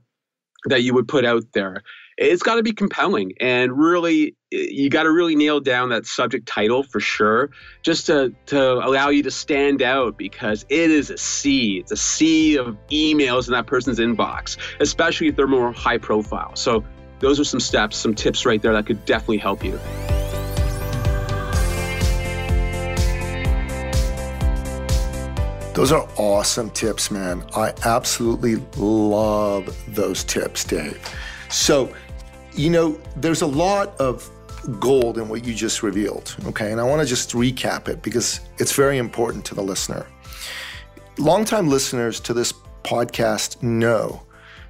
[0.66, 1.82] that you would put out there.
[2.16, 6.46] It's got to be compelling and really, you got to really nail down that subject
[6.46, 7.50] title for sure,
[7.82, 11.78] just to, to allow you to stand out because it is a sea.
[11.78, 16.54] It's a sea of emails in that person's inbox, especially if they're more high profile.
[16.56, 16.84] So,
[17.20, 19.78] those are some steps, some tips right there that could definitely help you.
[25.80, 27.42] Those are awesome tips, man.
[27.56, 31.00] I absolutely love those tips, Dave.
[31.48, 31.90] So,
[32.52, 34.30] you know, there's a lot of
[34.78, 36.70] gold in what you just revealed, okay?
[36.70, 40.06] And I want to just recap it because it's very important to the listener.
[41.16, 42.52] Longtime listeners to this
[42.84, 44.22] podcast know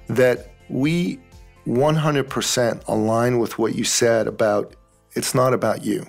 [0.07, 1.19] that we
[1.67, 4.77] 100% align with what you said about
[5.11, 6.05] it's not about you.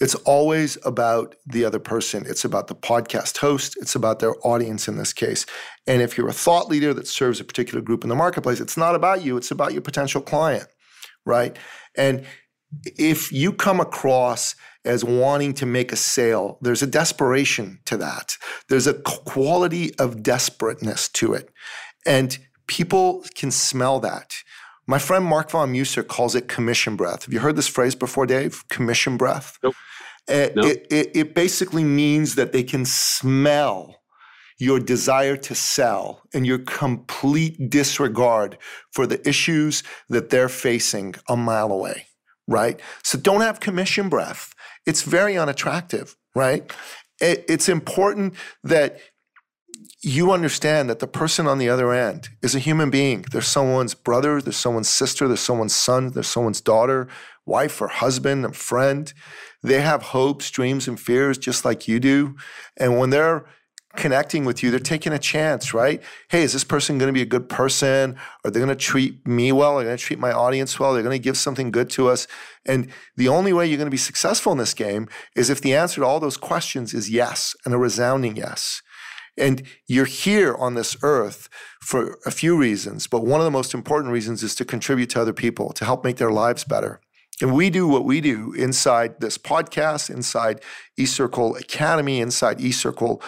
[0.00, 2.24] It's always about the other person.
[2.26, 3.76] It's about the podcast host.
[3.80, 5.46] It's about their audience in this case.
[5.86, 8.76] And if you're a thought leader that serves a particular group in the marketplace, it's
[8.76, 10.66] not about you, it's about your potential client,
[11.24, 11.56] right?
[11.96, 12.24] And
[12.84, 18.36] if you come across as wanting to make a sale, there's a desperation to that.
[18.68, 21.50] There's a quality of desperateness to it.
[22.04, 24.34] And people can smell that.
[24.86, 27.24] My friend Mark von Muser calls it commission breath.
[27.24, 28.66] Have you heard this phrase before, Dave?
[28.68, 29.58] Commission breath?
[29.62, 29.74] Nope.
[30.28, 30.66] Uh, nope.
[30.66, 33.96] It, it, it basically means that they can smell
[34.58, 38.56] your desire to sell and your complete disregard
[38.92, 42.06] for the issues that they're facing a mile away,
[42.46, 42.80] right?
[43.02, 44.54] So don't have commission breath.
[44.86, 46.70] It's very unattractive, right?
[47.20, 48.98] It, it's important that
[50.02, 53.24] you understand that the person on the other end is a human being.
[53.32, 57.08] There's someone's brother, there's someone's sister, there's someone's son, there's someone's daughter,
[57.46, 59.12] wife or husband, a friend.
[59.62, 62.36] They have hopes, dreams, and fears just like you do.
[62.76, 63.46] And when they're
[63.96, 66.02] connecting with you, they're taking a chance, right?
[66.28, 68.16] Hey, is this person going to be a good person?
[68.44, 69.78] Are they going to treat me well?
[69.78, 70.92] Are they going to treat my audience well?
[70.92, 72.26] They're going to give something good to us.
[72.66, 75.74] And the only way you're going to be successful in this game is if the
[75.74, 78.82] answer to all those questions is yes and a resounding yes.
[79.36, 81.48] And you're here on this earth
[81.80, 85.20] for a few reasons, but one of the most important reasons is to contribute to
[85.20, 87.00] other people, to help make their lives better.
[87.40, 90.60] And we do what we do inside this podcast, inside
[90.98, 93.20] eCircle Academy, inside eCircle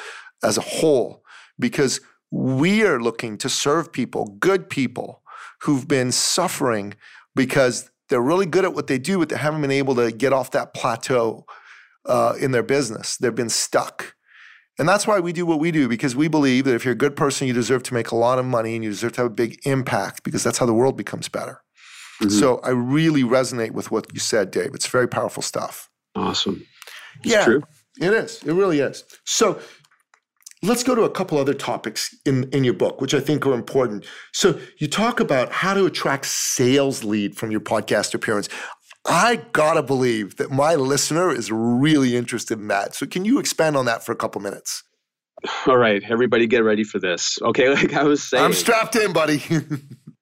[0.45, 1.25] as a whole,
[1.59, 5.23] because we are looking to serve people, good people
[5.63, 6.95] who've been suffering
[7.35, 10.33] because they're really good at what they do, but they haven't been able to get
[10.33, 11.45] off that plateau
[12.05, 13.17] uh, in their business.
[13.17, 14.16] They've been stuck.
[14.79, 16.97] And that's why we do what we do, because we believe that if you're a
[16.97, 19.31] good person, you deserve to make a lot of money and you deserve to have
[19.31, 21.63] a big impact because that's how the world becomes better.
[22.23, 22.31] Mm-hmm.
[22.31, 24.75] So I really resonate with what you said, Dave.
[24.75, 25.89] It's very powerful stuff.
[26.15, 26.67] Awesome.
[27.21, 27.63] It's yeah, true.
[28.01, 28.43] it is.
[28.43, 29.05] It really is.
[29.25, 29.59] So
[30.63, 33.55] let's go to a couple other topics in, in your book, which I think are
[33.55, 34.05] important.
[34.33, 38.49] So you talk about how to attract sales lead from your podcast appearance.
[39.09, 42.95] I gotta believe that my listener is really interested in that.
[42.95, 44.83] So, can you expand on that for a couple minutes?
[45.67, 47.39] All right, everybody, get ready for this.
[47.43, 49.43] Okay, like I was saying, I'm strapped in, buddy.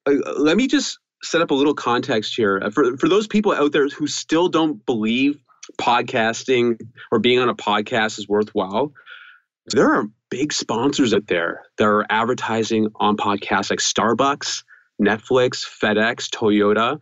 [0.06, 3.52] Uh, let me just set up a little context here uh, for for those people
[3.52, 5.42] out there who still don't believe
[5.80, 6.78] podcasting
[7.10, 8.92] or being on a podcast is worthwhile.
[9.68, 14.62] There are big sponsors out there that are advertising on podcasts like Starbucks,
[15.00, 17.00] Netflix, FedEx, Toyota,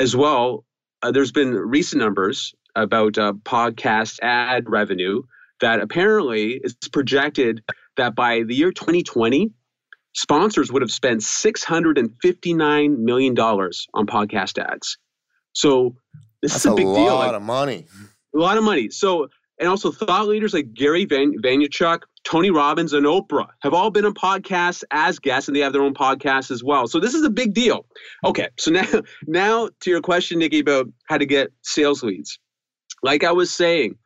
[0.00, 0.64] as well
[1.04, 5.22] uh, there's been recent numbers about uh, podcast ad revenue
[5.60, 7.62] that apparently is projected
[7.96, 9.52] that by the year 2020,
[10.14, 14.96] sponsors would have spent $659 million on podcast ads.
[15.52, 15.94] So
[16.40, 16.96] this That's is a big deal.
[16.96, 17.86] A lot of money.
[18.34, 18.88] A lot of money.
[18.88, 19.28] So,
[19.60, 24.04] and also thought leaders like Gary Van- Vaynerchuk, Tony Robbins, and Oprah have all been
[24.04, 26.86] on podcasts as guests, and they have their own podcasts as well.
[26.86, 27.86] So this is a big deal.
[28.24, 28.86] Okay, so now
[29.26, 32.38] now to your question, Nikki, about how to get sales leads.
[33.02, 33.96] Like I was saying,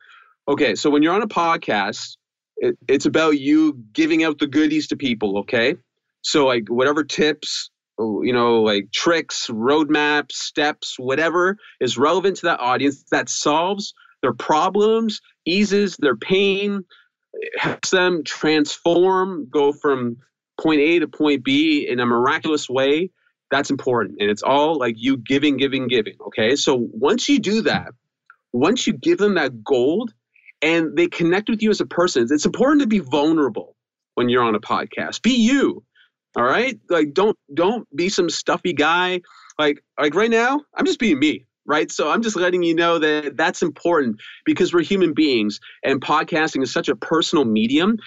[0.47, 2.17] okay, so when you're on a podcast,
[2.57, 5.39] it, it's about you giving out the goodies to people.
[5.39, 5.75] Okay,
[6.21, 12.59] so like whatever tips, you know, like tricks, roadmaps, steps, whatever is relevant to that
[12.59, 16.83] audience that solves their problems, eases their pain,
[17.57, 20.17] helps them transform, go from
[20.61, 23.11] point A to point B in a miraculous way,
[23.51, 24.17] that's important.
[24.19, 26.15] And it's all like you giving, giving, giving.
[26.27, 26.55] Okay.
[26.55, 27.93] So once you do that,
[28.53, 30.13] once you give them that gold
[30.61, 33.75] and they connect with you as a person, it's important to be vulnerable
[34.15, 35.21] when you're on a podcast.
[35.21, 35.83] Be you.
[36.35, 39.21] All right, like don't don't be some stuffy guy.
[39.57, 41.91] Like like right now, I'm just being me right?
[41.91, 46.63] So I'm just letting you know that that's important because we're human beings and podcasting
[46.63, 47.97] is such a personal medium.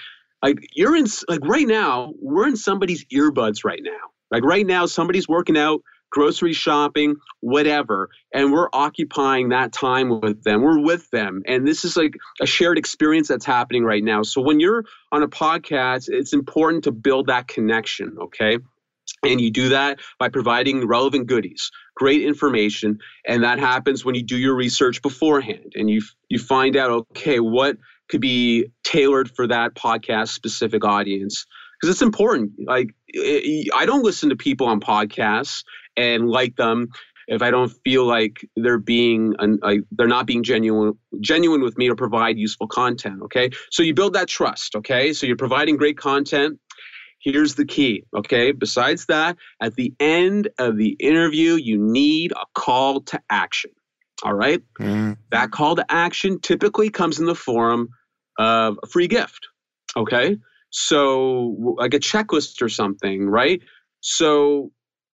[0.43, 3.91] Like you're in like right now, we're in somebody's earbuds right now.
[4.29, 10.43] Like right now somebody's working out, grocery shopping, whatever, and we're occupying that time with
[10.43, 10.61] them.
[10.61, 11.41] We're with them.
[11.47, 14.23] And this is like a shared experience that's happening right now.
[14.23, 18.57] So when you're on a podcast, it's important to build that connection, okay?
[19.23, 24.23] And you do that by providing relevant goodies, great information, and that happens when you
[24.23, 27.77] do your research beforehand and you you find out okay what
[28.09, 31.45] could be tailored for that podcast specific audience
[31.79, 32.51] because it's important.
[32.65, 35.63] Like I don't listen to people on podcasts
[35.97, 36.89] and like them
[37.27, 41.87] if I don't feel like they're being like they're not being genuine genuine with me
[41.87, 43.21] to provide useful content.
[43.23, 44.75] Okay, so you build that trust.
[44.75, 46.59] Okay, so you're providing great content
[47.23, 48.51] Here's the key, okay?
[48.51, 53.71] Besides that, at the end of the interview, you need a call to action.
[54.23, 54.61] All right?
[54.79, 57.89] mm That call to action typically comes in the form
[58.37, 59.47] of a free gift,
[59.95, 60.37] okay?
[60.69, 63.61] So, like a checklist or something, right?
[64.01, 64.71] So,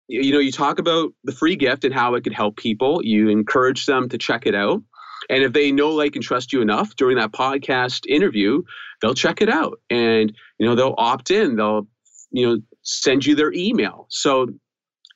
[0.09, 3.01] you know, you talk about the free gift and how it could help people.
[3.05, 4.83] You encourage them to check it out.
[5.29, 8.63] And if they know, like, and trust you enough during that podcast interview,
[9.03, 11.57] they'll check it out and, you know, they'll opt in.
[11.57, 11.87] They'll
[12.31, 14.07] you know send you their email.
[14.11, 14.49] So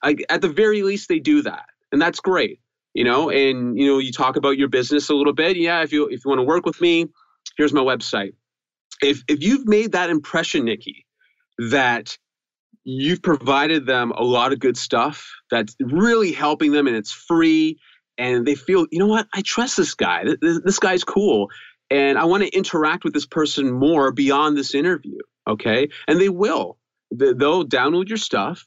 [0.03, 2.61] I, at the very least they do that and that's great
[2.95, 3.31] you know?
[3.31, 6.25] And you know you talk about your business a little bit yeah if you if
[6.25, 7.07] you want to work with me
[7.57, 8.35] here's my website.
[9.03, 11.07] If if you've made that impression nikki
[11.71, 12.17] that
[12.85, 17.79] you've provided them a lot of good stuff that's really helping them and it's free
[18.19, 19.29] and they feel you know what?
[19.35, 20.25] I trust this guy.
[20.41, 21.49] This, this guy's cool
[21.91, 25.89] and i want to interact with this person more beyond this interview okay?
[26.09, 26.79] And they will
[27.17, 28.67] they'll download your stuff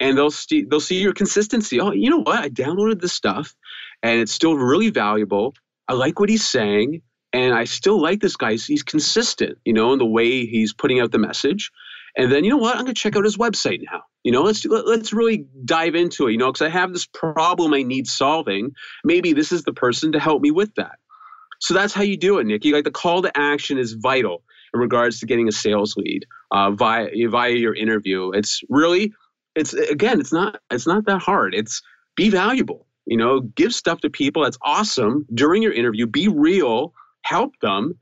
[0.00, 1.80] and they'll see they'll see your consistency.
[1.80, 2.38] Oh, you know what?
[2.38, 3.54] I downloaded this stuff
[4.02, 5.54] and it's still really valuable.
[5.88, 8.54] I like what he's saying and I still like this guy.
[8.54, 11.70] He's consistent, you know, in the way he's putting out the message.
[12.16, 12.76] And then you know what?
[12.76, 14.02] I'm to check out his website now.
[14.22, 16.32] You know, let's let, us let us really dive into it.
[16.32, 18.72] You know, because I have this problem I need solving.
[19.02, 20.98] Maybe this is the person to help me with that.
[21.60, 22.72] So that's how you do it, Nikki.
[22.72, 24.42] Like the call to action is vital
[24.72, 28.30] in regards to getting a sales lead uh, via via your interview.
[28.30, 29.12] It's really,
[29.56, 31.54] it's again, it's not it's not that hard.
[31.54, 31.82] It's
[32.16, 32.86] be valuable.
[33.06, 34.44] You know, give stuff to people.
[34.44, 36.06] That's awesome during your interview.
[36.06, 36.94] Be real.
[37.22, 37.98] Help them.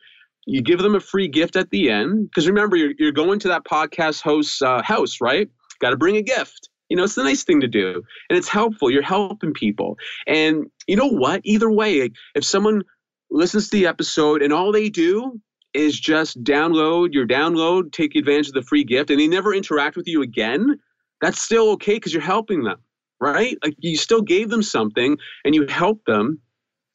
[0.47, 3.49] You give them a free gift at the end because remember you're you're going to
[3.49, 5.49] that podcast host's uh, house, right?
[5.81, 6.69] Got to bring a gift.
[6.91, 8.91] You know, it's the nice thing to do, and it's helpful.
[8.91, 11.41] You're helping people, and you know what?
[11.45, 12.83] Either way, if someone
[13.31, 15.41] listens to the episode and all they do
[15.75, 19.97] is just download your download, take advantage of the free gift, and they never interact
[19.97, 20.79] with you again,
[21.21, 22.79] that's still okay because you're helping them,
[23.21, 23.57] right?
[23.65, 26.41] Like you still gave them something and you helped them.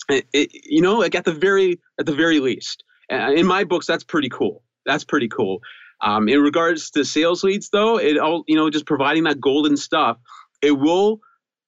[0.10, 2.84] It, it, you know, like at the very at the very least.
[3.10, 4.63] in my books, that's pretty cool.
[4.86, 5.60] That's pretty cool.
[6.02, 9.76] Um, in regards to sales leads, though, it all you know, just providing that golden
[9.76, 10.18] stuff,
[10.62, 11.20] it will.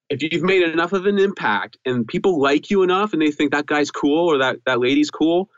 [0.09, 3.51] If you've made enough of an impact and people like you enough and they think
[3.51, 5.49] that guy's cool or that, that lady's cool,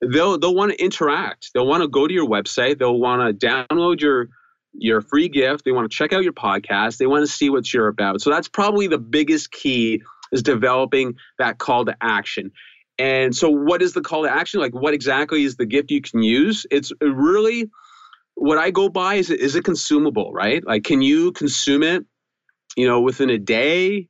[0.00, 1.50] they'll they'll want to interact.
[1.54, 2.78] They'll want to go to your website.
[2.78, 4.28] They'll want to download your
[4.74, 5.64] your free gift.
[5.64, 6.98] They want to check out your podcast.
[6.98, 8.20] They want to see what you're about.
[8.20, 12.52] So that's probably the biggest key is developing that call to action.
[12.98, 14.60] And so what is the call to action?
[14.60, 16.66] Like what exactly is the gift you can use?
[16.70, 17.70] It's really
[18.34, 20.64] what I go by is is it consumable, right?
[20.64, 22.04] Like can you consume it,
[22.76, 24.08] you know, within a day,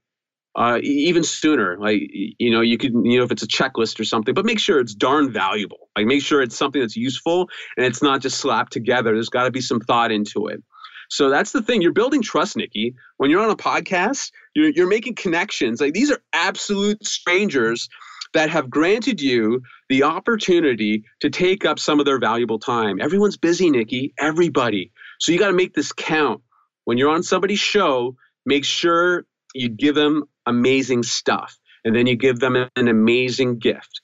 [0.58, 1.78] uh, even sooner.
[1.78, 4.58] Like you know, you could you know if it's a checklist or something, but make
[4.58, 5.88] sure it's darn valuable.
[5.96, 9.14] Like make sure it's something that's useful and it's not just slapped together.
[9.14, 10.62] There's got to be some thought into it.
[11.10, 11.80] So that's the thing.
[11.80, 12.96] You're building trust, Nikki.
[13.18, 15.80] When you're on a podcast, you're, you're making connections.
[15.80, 17.88] Like these are absolute strangers
[18.34, 23.00] that have granted you the opportunity to take up some of their valuable time.
[23.00, 24.12] Everyone's busy, Nikki.
[24.18, 24.90] Everybody.
[25.20, 26.42] So you got to make this count.
[26.84, 29.24] When you're on somebody's show, make sure
[29.58, 31.58] you give them amazing stuff.
[31.84, 34.00] And then you give them an amazing gift.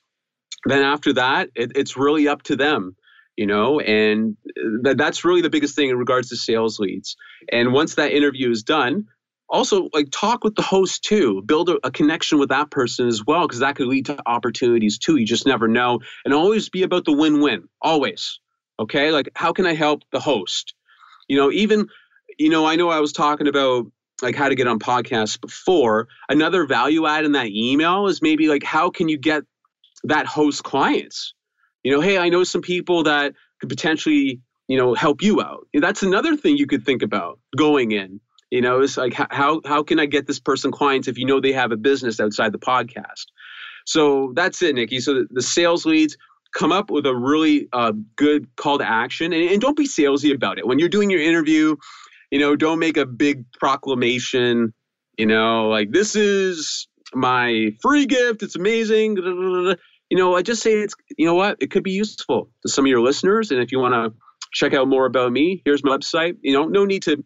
[0.64, 2.96] Then after that, it, it's really up to them,
[3.36, 4.36] you know, and
[4.84, 7.16] th- that's really the biggest thing in regards to sales leads.
[7.52, 9.06] And once that interview is done,
[9.48, 13.24] also like talk with the host too build a, a connection with that person as
[13.26, 16.82] well because that could lead to opportunities too you just never know and always be
[16.82, 18.40] about the win-win always
[18.80, 20.74] okay like how can i help the host
[21.28, 21.86] you know even
[22.38, 23.84] you know i know i was talking about
[24.22, 26.08] like how to get on podcasts before.
[26.28, 29.42] Another value add in that email is maybe like how can you get
[30.04, 31.34] that host clients?
[31.82, 35.66] You know, hey, I know some people that could potentially you know, help you out.
[35.74, 38.20] That's another thing you could think about going in.
[38.50, 41.40] You know, it's like how how can I get this person clients if you know
[41.40, 43.26] they have a business outside the podcast?
[43.84, 45.00] So that's it, Nikki.
[45.00, 46.16] So the sales leads
[46.54, 50.32] come up with a really uh, good call to action and, and don't be salesy
[50.32, 50.66] about it.
[50.66, 51.74] When you're doing your interview,
[52.34, 54.74] you know, don't make a big proclamation,
[55.16, 58.42] you know, like this is my free gift.
[58.42, 59.18] It's amazing.
[59.18, 59.76] You
[60.18, 62.88] know, I just say it's, you know what, it could be useful to some of
[62.88, 63.52] your listeners.
[63.52, 64.12] And if you want to
[64.52, 66.36] check out more about me, here's my website.
[66.42, 67.24] You know, no need to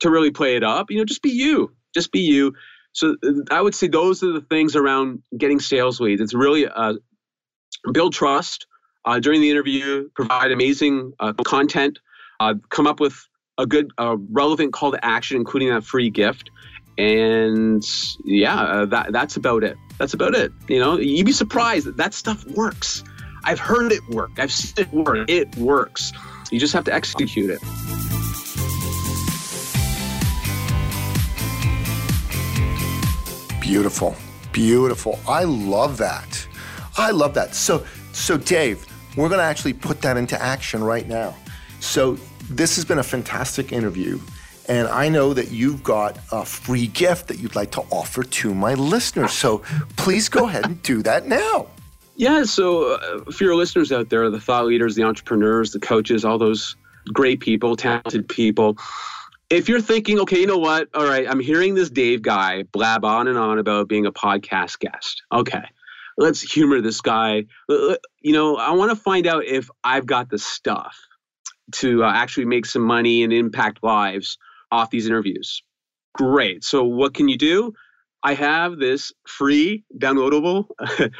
[0.00, 0.90] to really play it up.
[0.90, 1.70] You know, just be you.
[1.92, 2.54] Just be you.
[2.92, 3.16] So
[3.50, 6.22] I would say those are the things around getting sales leads.
[6.22, 6.94] It's really uh,
[7.92, 8.66] build trust
[9.04, 11.98] uh, during the interview, provide amazing uh, content,
[12.40, 13.14] uh, come up with
[13.58, 16.50] a good, uh, relevant call to action, including that free gift.
[16.98, 17.82] And
[18.24, 19.76] yeah, uh, that that's about it.
[19.98, 20.52] That's about it.
[20.68, 23.02] You know, you'd be surprised that that stuff works.
[23.44, 24.30] I've heard it work.
[24.38, 25.28] I've seen it work.
[25.28, 26.12] It works.
[26.50, 27.60] You just have to execute it.
[33.60, 34.14] Beautiful.
[34.52, 35.18] Beautiful.
[35.26, 36.46] I love that.
[36.98, 37.54] I love that.
[37.54, 38.84] So, so Dave,
[39.16, 41.34] we're going to actually put that into action right now.
[41.80, 42.18] So,
[42.56, 44.20] this has been a fantastic interview.
[44.68, 48.54] And I know that you've got a free gift that you'd like to offer to
[48.54, 49.32] my listeners.
[49.32, 49.58] So
[49.96, 51.66] please go ahead and do that now.
[52.16, 52.44] Yeah.
[52.44, 56.38] So, uh, for your listeners out there, the thought leaders, the entrepreneurs, the coaches, all
[56.38, 56.76] those
[57.12, 58.76] great people, talented people,
[59.50, 60.88] if you're thinking, okay, you know what?
[60.94, 64.78] All right, I'm hearing this Dave guy blab on and on about being a podcast
[64.78, 65.22] guest.
[65.30, 65.64] Okay,
[66.16, 67.44] let's humor this guy.
[67.68, 70.96] You know, I want to find out if I've got the stuff
[71.72, 74.38] to uh, actually make some money and impact lives
[74.70, 75.62] off these interviews.
[76.14, 76.64] Great.
[76.64, 77.72] So, what can you do?
[78.22, 80.66] I have this free downloadable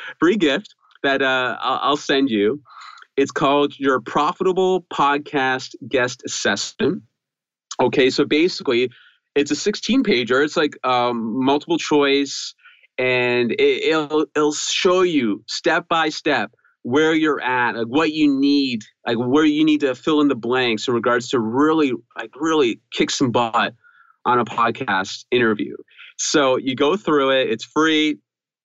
[0.20, 2.62] free gift that uh, I'll send you.
[3.16, 7.03] It's called your Profitable Podcast Guest Assessment.
[7.80, 8.90] Okay, so basically,
[9.34, 10.44] it's a 16 pager.
[10.44, 12.55] It's like um, multiple choice,
[12.98, 16.53] and it, will it'll show you step by step
[16.83, 20.35] where you're at, like what you need, like where you need to fill in the
[20.35, 23.74] blanks in regards to really, like really kick some butt
[24.24, 25.76] on a podcast interview.
[26.18, 27.51] So you go through it.
[27.51, 28.18] It's free.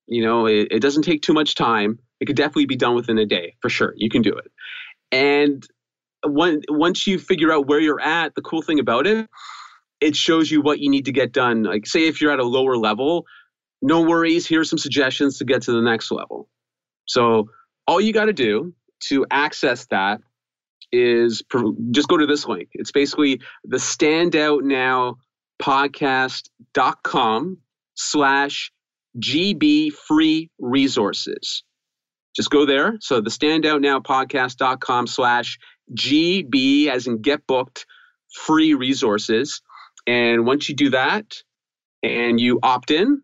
[0.08, 2.00] You know, it, it doesn't take too much time.
[2.20, 3.94] It could definitely be done within a day for sure.
[3.98, 4.52] You can do it.
[5.12, 5.66] And
[6.26, 9.30] when, once you figure out where you're at, the cool thing about it,
[10.02, 11.64] it shows you what you need to get done.
[11.64, 13.26] Like, say, if you're at a lower level,
[13.82, 14.48] no worries.
[14.48, 16.50] Here's some suggestions to get to the next level.
[17.06, 17.50] So
[17.88, 20.22] all you got to do to access that
[20.92, 21.44] is
[21.92, 22.70] just go to this link.
[22.74, 25.18] It's basically the standout now
[25.62, 27.58] podcast.com
[27.96, 28.72] slash
[29.20, 31.64] GB free resources.
[32.36, 32.98] Just go there.
[33.00, 35.58] So the standout now podcast.com slash
[35.94, 37.86] GB as in get booked
[38.32, 39.62] free resources.
[40.06, 41.42] And once you do that
[42.04, 43.22] and you opt in,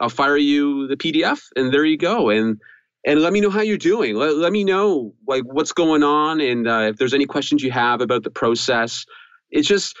[0.00, 2.30] I'll fire you the PDF and there you go.
[2.30, 2.60] And
[3.06, 4.16] and let me know how you're doing.
[4.16, 7.70] Let, let me know like what's going on and uh, if there's any questions you
[7.70, 9.06] have about the process.
[9.50, 9.96] It's just,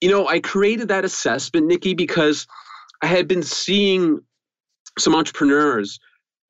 [0.00, 2.46] you know, I created that assessment, Nikki, because
[3.02, 4.20] I had been seeing
[4.96, 5.98] some entrepreneurs.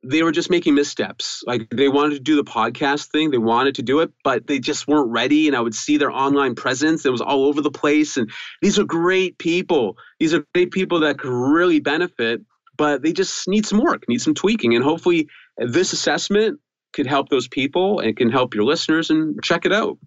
[0.04, 1.42] They were just making missteps.
[1.46, 4.58] Like they wanted to do the podcast thing, they wanted to do it, but they
[4.58, 5.48] just weren't ready.
[5.48, 8.18] And I would see their online presence; it was all over the place.
[8.18, 8.30] And
[8.60, 9.96] these are great people.
[10.20, 12.42] These are great people that could really benefit,
[12.76, 15.28] but they just need some work, need some tweaking, and hopefully
[15.58, 16.60] this assessment
[16.92, 19.98] could help those people and can help your listeners and check it out.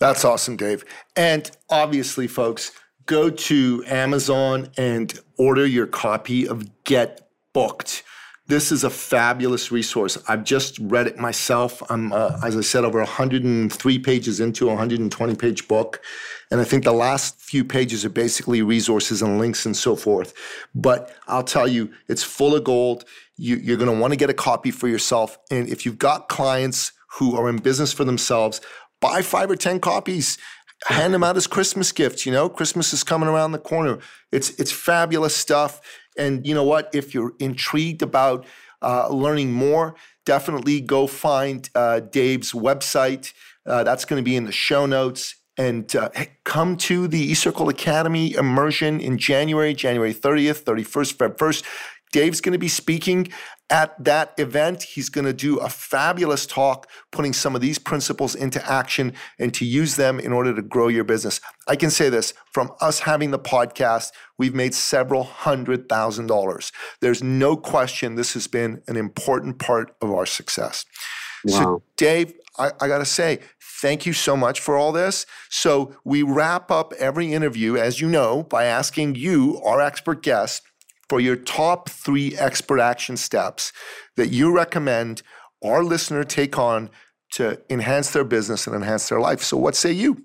[0.00, 0.84] That's awesome, Dave.
[1.14, 2.72] And obviously, folks,
[3.06, 8.02] go to Amazon and order your copy of Get Booked.
[8.52, 10.18] This is a fabulous resource.
[10.28, 11.82] I've just read it myself.
[11.90, 16.02] I'm, uh, as I said, over 103 pages into a 120 page book.
[16.50, 20.34] And I think the last few pages are basically resources and links and so forth.
[20.74, 23.06] But I'll tell you, it's full of gold.
[23.38, 25.38] You, you're going to want to get a copy for yourself.
[25.50, 28.60] And if you've got clients who are in business for themselves,
[29.00, 30.36] buy five or 10 copies
[30.86, 32.26] hand them out as Christmas gifts.
[32.26, 33.98] You know, Christmas is coming around the corner.
[34.30, 35.80] It's it's fabulous stuff.
[36.16, 36.90] And you know what?
[36.94, 38.46] If you're intrigued about
[38.82, 39.94] uh, learning more,
[40.24, 43.32] definitely go find uh, Dave's website.
[43.66, 45.36] Uh, that's going to be in the show notes.
[45.58, 46.08] And uh,
[46.44, 51.64] come to the eCircle Academy immersion in January, January 30th, 31st, Feb 1st.
[52.12, 53.28] Dave's going to be speaking
[53.70, 54.82] at that event.
[54.82, 59.52] He's going to do a fabulous talk, putting some of these principles into action and
[59.54, 61.40] to use them in order to grow your business.
[61.66, 66.70] I can say this from us having the podcast, we've made several hundred thousand dollars.
[67.00, 70.84] There's no question this has been an important part of our success.
[71.44, 71.58] Wow.
[71.58, 73.40] So, Dave, I, I got to say,
[73.80, 75.26] Thank you so much for all this.
[75.50, 80.62] So, we wrap up every interview, as you know, by asking you, our expert guest,
[81.12, 83.70] for your top three expert action steps
[84.16, 85.20] that you recommend
[85.62, 86.88] our listener take on
[87.30, 89.42] to enhance their business and enhance their life.
[89.42, 90.24] So, what say you?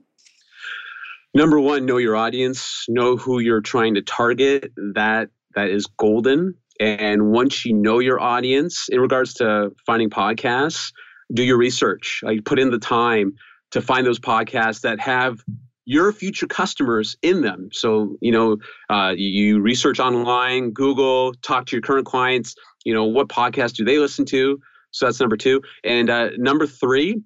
[1.33, 4.71] Number one, know your audience, know who you're trying to target.
[4.93, 6.55] That that is golden.
[6.79, 10.93] And once you know your audience in regards to finding podcasts,
[11.33, 12.21] do your research.
[12.23, 13.33] Like put in the time
[13.71, 15.43] to find those podcasts that have
[15.87, 17.69] your future customers in them.
[17.71, 18.57] So, you know,
[18.89, 23.85] uh, you research online, Google, talk to your current clients, you know, what podcast do
[23.85, 24.59] they listen to?
[24.91, 25.61] So that's number two.
[25.85, 27.21] And uh, number three,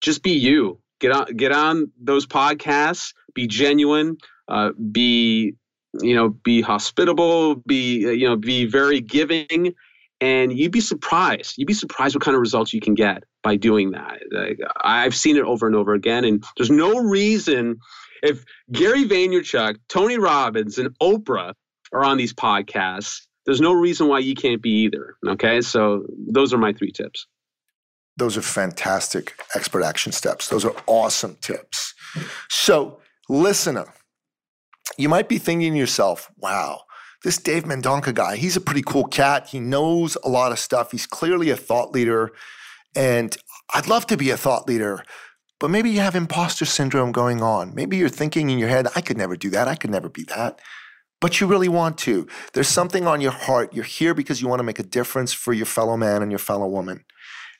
[0.00, 0.80] just be you.
[1.00, 3.14] Get on, get on those podcasts.
[3.32, 4.18] Be genuine.
[4.48, 5.54] Uh, be,
[6.00, 7.56] you know, be hospitable.
[7.64, 9.72] Be, uh, you know, be very giving.
[10.20, 11.54] And you'd be surprised.
[11.58, 14.18] You'd be surprised what kind of results you can get by doing that.
[14.30, 16.24] Like, I've seen it over and over again.
[16.24, 17.78] And there's no reason
[18.22, 21.54] if Gary Vaynerchuk, Tony Robbins, and Oprah
[21.92, 25.16] are on these podcasts there's no reason why you can't be either.
[25.26, 25.62] Okay.
[25.62, 27.26] So those are my three tips.
[28.18, 30.50] Those are fantastic expert action steps.
[30.50, 31.94] Those are awesome tips.
[32.50, 33.86] So, listener,
[34.98, 36.82] you might be thinking to yourself, wow,
[37.24, 39.48] this Dave Mendonca guy, he's a pretty cool cat.
[39.48, 40.90] He knows a lot of stuff.
[40.90, 42.32] He's clearly a thought leader.
[42.98, 43.34] And
[43.72, 45.02] I'd love to be a thought leader,
[45.58, 47.74] but maybe you have imposter syndrome going on.
[47.74, 49.68] Maybe you're thinking in your head, I could never do that.
[49.68, 50.60] I could never be that
[51.20, 52.26] but you really want to.
[52.52, 53.74] There's something on your heart.
[53.74, 56.38] You're here because you want to make a difference for your fellow man and your
[56.38, 57.04] fellow woman.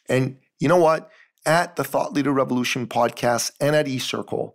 [0.08, 1.10] And you know what?
[1.44, 4.52] At the Thought Leader Revolution podcast and at eCircle,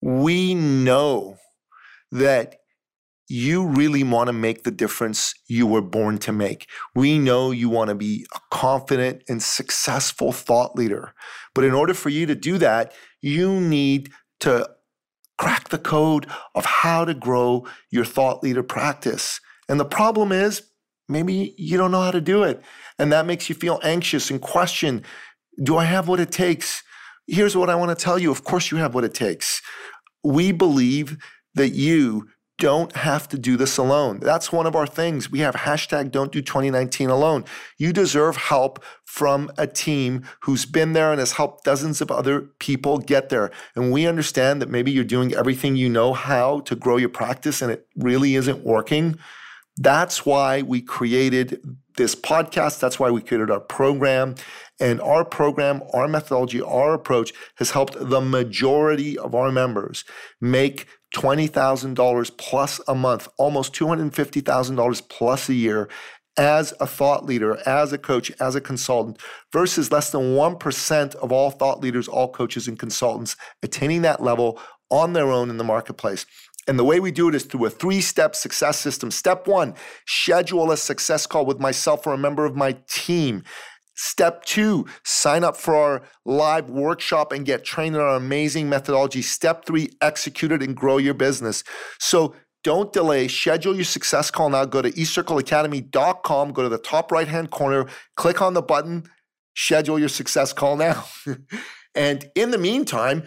[0.00, 1.38] we know
[2.10, 2.59] that
[3.30, 6.68] you really want to make the difference you were born to make.
[6.96, 11.14] We know you want to be a confident and successful thought leader.
[11.54, 14.10] But in order for you to do that, you need
[14.40, 14.68] to
[15.38, 16.26] crack the code
[16.56, 19.40] of how to grow your thought leader practice.
[19.68, 20.62] And the problem is,
[21.08, 22.60] maybe you don't know how to do it.
[22.98, 25.04] And that makes you feel anxious and question
[25.62, 26.82] do I have what it takes?
[27.28, 28.32] Here's what I want to tell you.
[28.32, 29.62] Of course, you have what it takes.
[30.24, 31.16] We believe
[31.54, 32.28] that you
[32.60, 34.20] don't have to do this alone.
[34.20, 35.30] That's one of our things.
[35.30, 37.46] We have hashtag don't do 2019 alone.
[37.78, 42.42] You deserve help from a team who's been there and has helped dozens of other
[42.60, 43.50] people get there.
[43.74, 47.62] And we understand that maybe you're doing everything you know how to grow your practice
[47.62, 49.18] and it really isn't working.
[49.78, 51.62] That's why we created
[51.96, 52.78] this podcast.
[52.78, 54.34] That's why we created our program.
[54.80, 60.04] And our program, our methodology, our approach has helped the majority of our members
[60.40, 65.88] make $20,000 plus a month, almost $250,000 plus a year
[66.36, 69.18] as a thought leader, as a coach, as a consultant,
[69.52, 74.58] versus less than 1% of all thought leaders, all coaches, and consultants attaining that level
[74.90, 76.24] on their own in the marketplace.
[76.66, 79.10] And the way we do it is through a three step success system.
[79.10, 79.74] Step one,
[80.06, 83.42] schedule a success call with myself or a member of my team.
[84.02, 89.20] Step two, sign up for our live workshop and get trained in our amazing methodology.
[89.20, 91.62] Step three, execute it and grow your business.
[91.98, 92.34] So
[92.64, 93.28] don't delay.
[93.28, 94.64] Schedule your success call now.
[94.64, 97.84] Go to ecircleacademy.com, go to the top right hand corner,
[98.16, 99.04] click on the button,
[99.54, 101.04] schedule your success call now.
[101.94, 103.24] and in the meantime,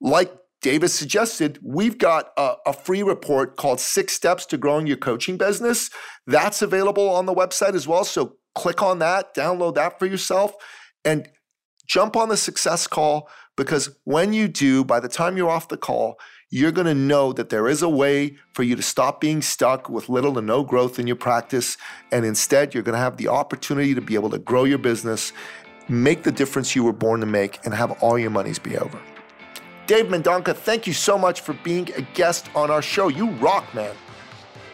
[0.00, 4.96] like Davis suggested, we've got a, a, free report called Six Steps to Growing Your
[4.96, 5.88] Coaching Business.
[6.26, 8.02] That's available on the website as well.
[8.02, 10.56] So click on that, download that for yourself,
[11.04, 11.28] and
[11.86, 15.76] jump on the success call because when you do, by the time you're off the
[15.76, 16.18] call,
[16.50, 19.88] you're going to know that there is a way for you to stop being stuck
[19.88, 21.76] with little to no growth in your practice.
[22.12, 25.32] And instead, you're going to have the opportunity to be able to grow your business,
[25.88, 29.00] make the difference you were born to make, and have all your monies be over.
[29.86, 33.08] Dave Mendonca, thank you so much for being a guest on our show.
[33.08, 33.94] You rock, man.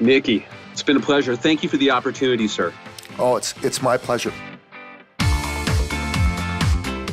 [0.01, 1.37] Nikki, it's been a pleasure.
[1.37, 2.73] Thank you for the opportunity, sir.
[3.19, 4.33] Oh, it's, it's my pleasure.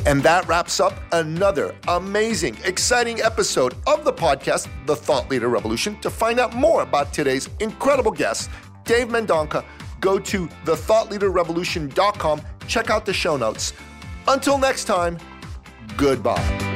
[0.06, 6.00] And that wraps up another amazing, exciting episode of the podcast, The Thought Leader Revolution.
[6.00, 8.50] To find out more about today's incredible guest,
[8.84, 9.64] Dave Mendonca,
[10.00, 13.74] go to thethoughtleaderrevolution.com, check out the show notes.
[14.26, 15.18] Until next time,
[15.96, 16.69] goodbye.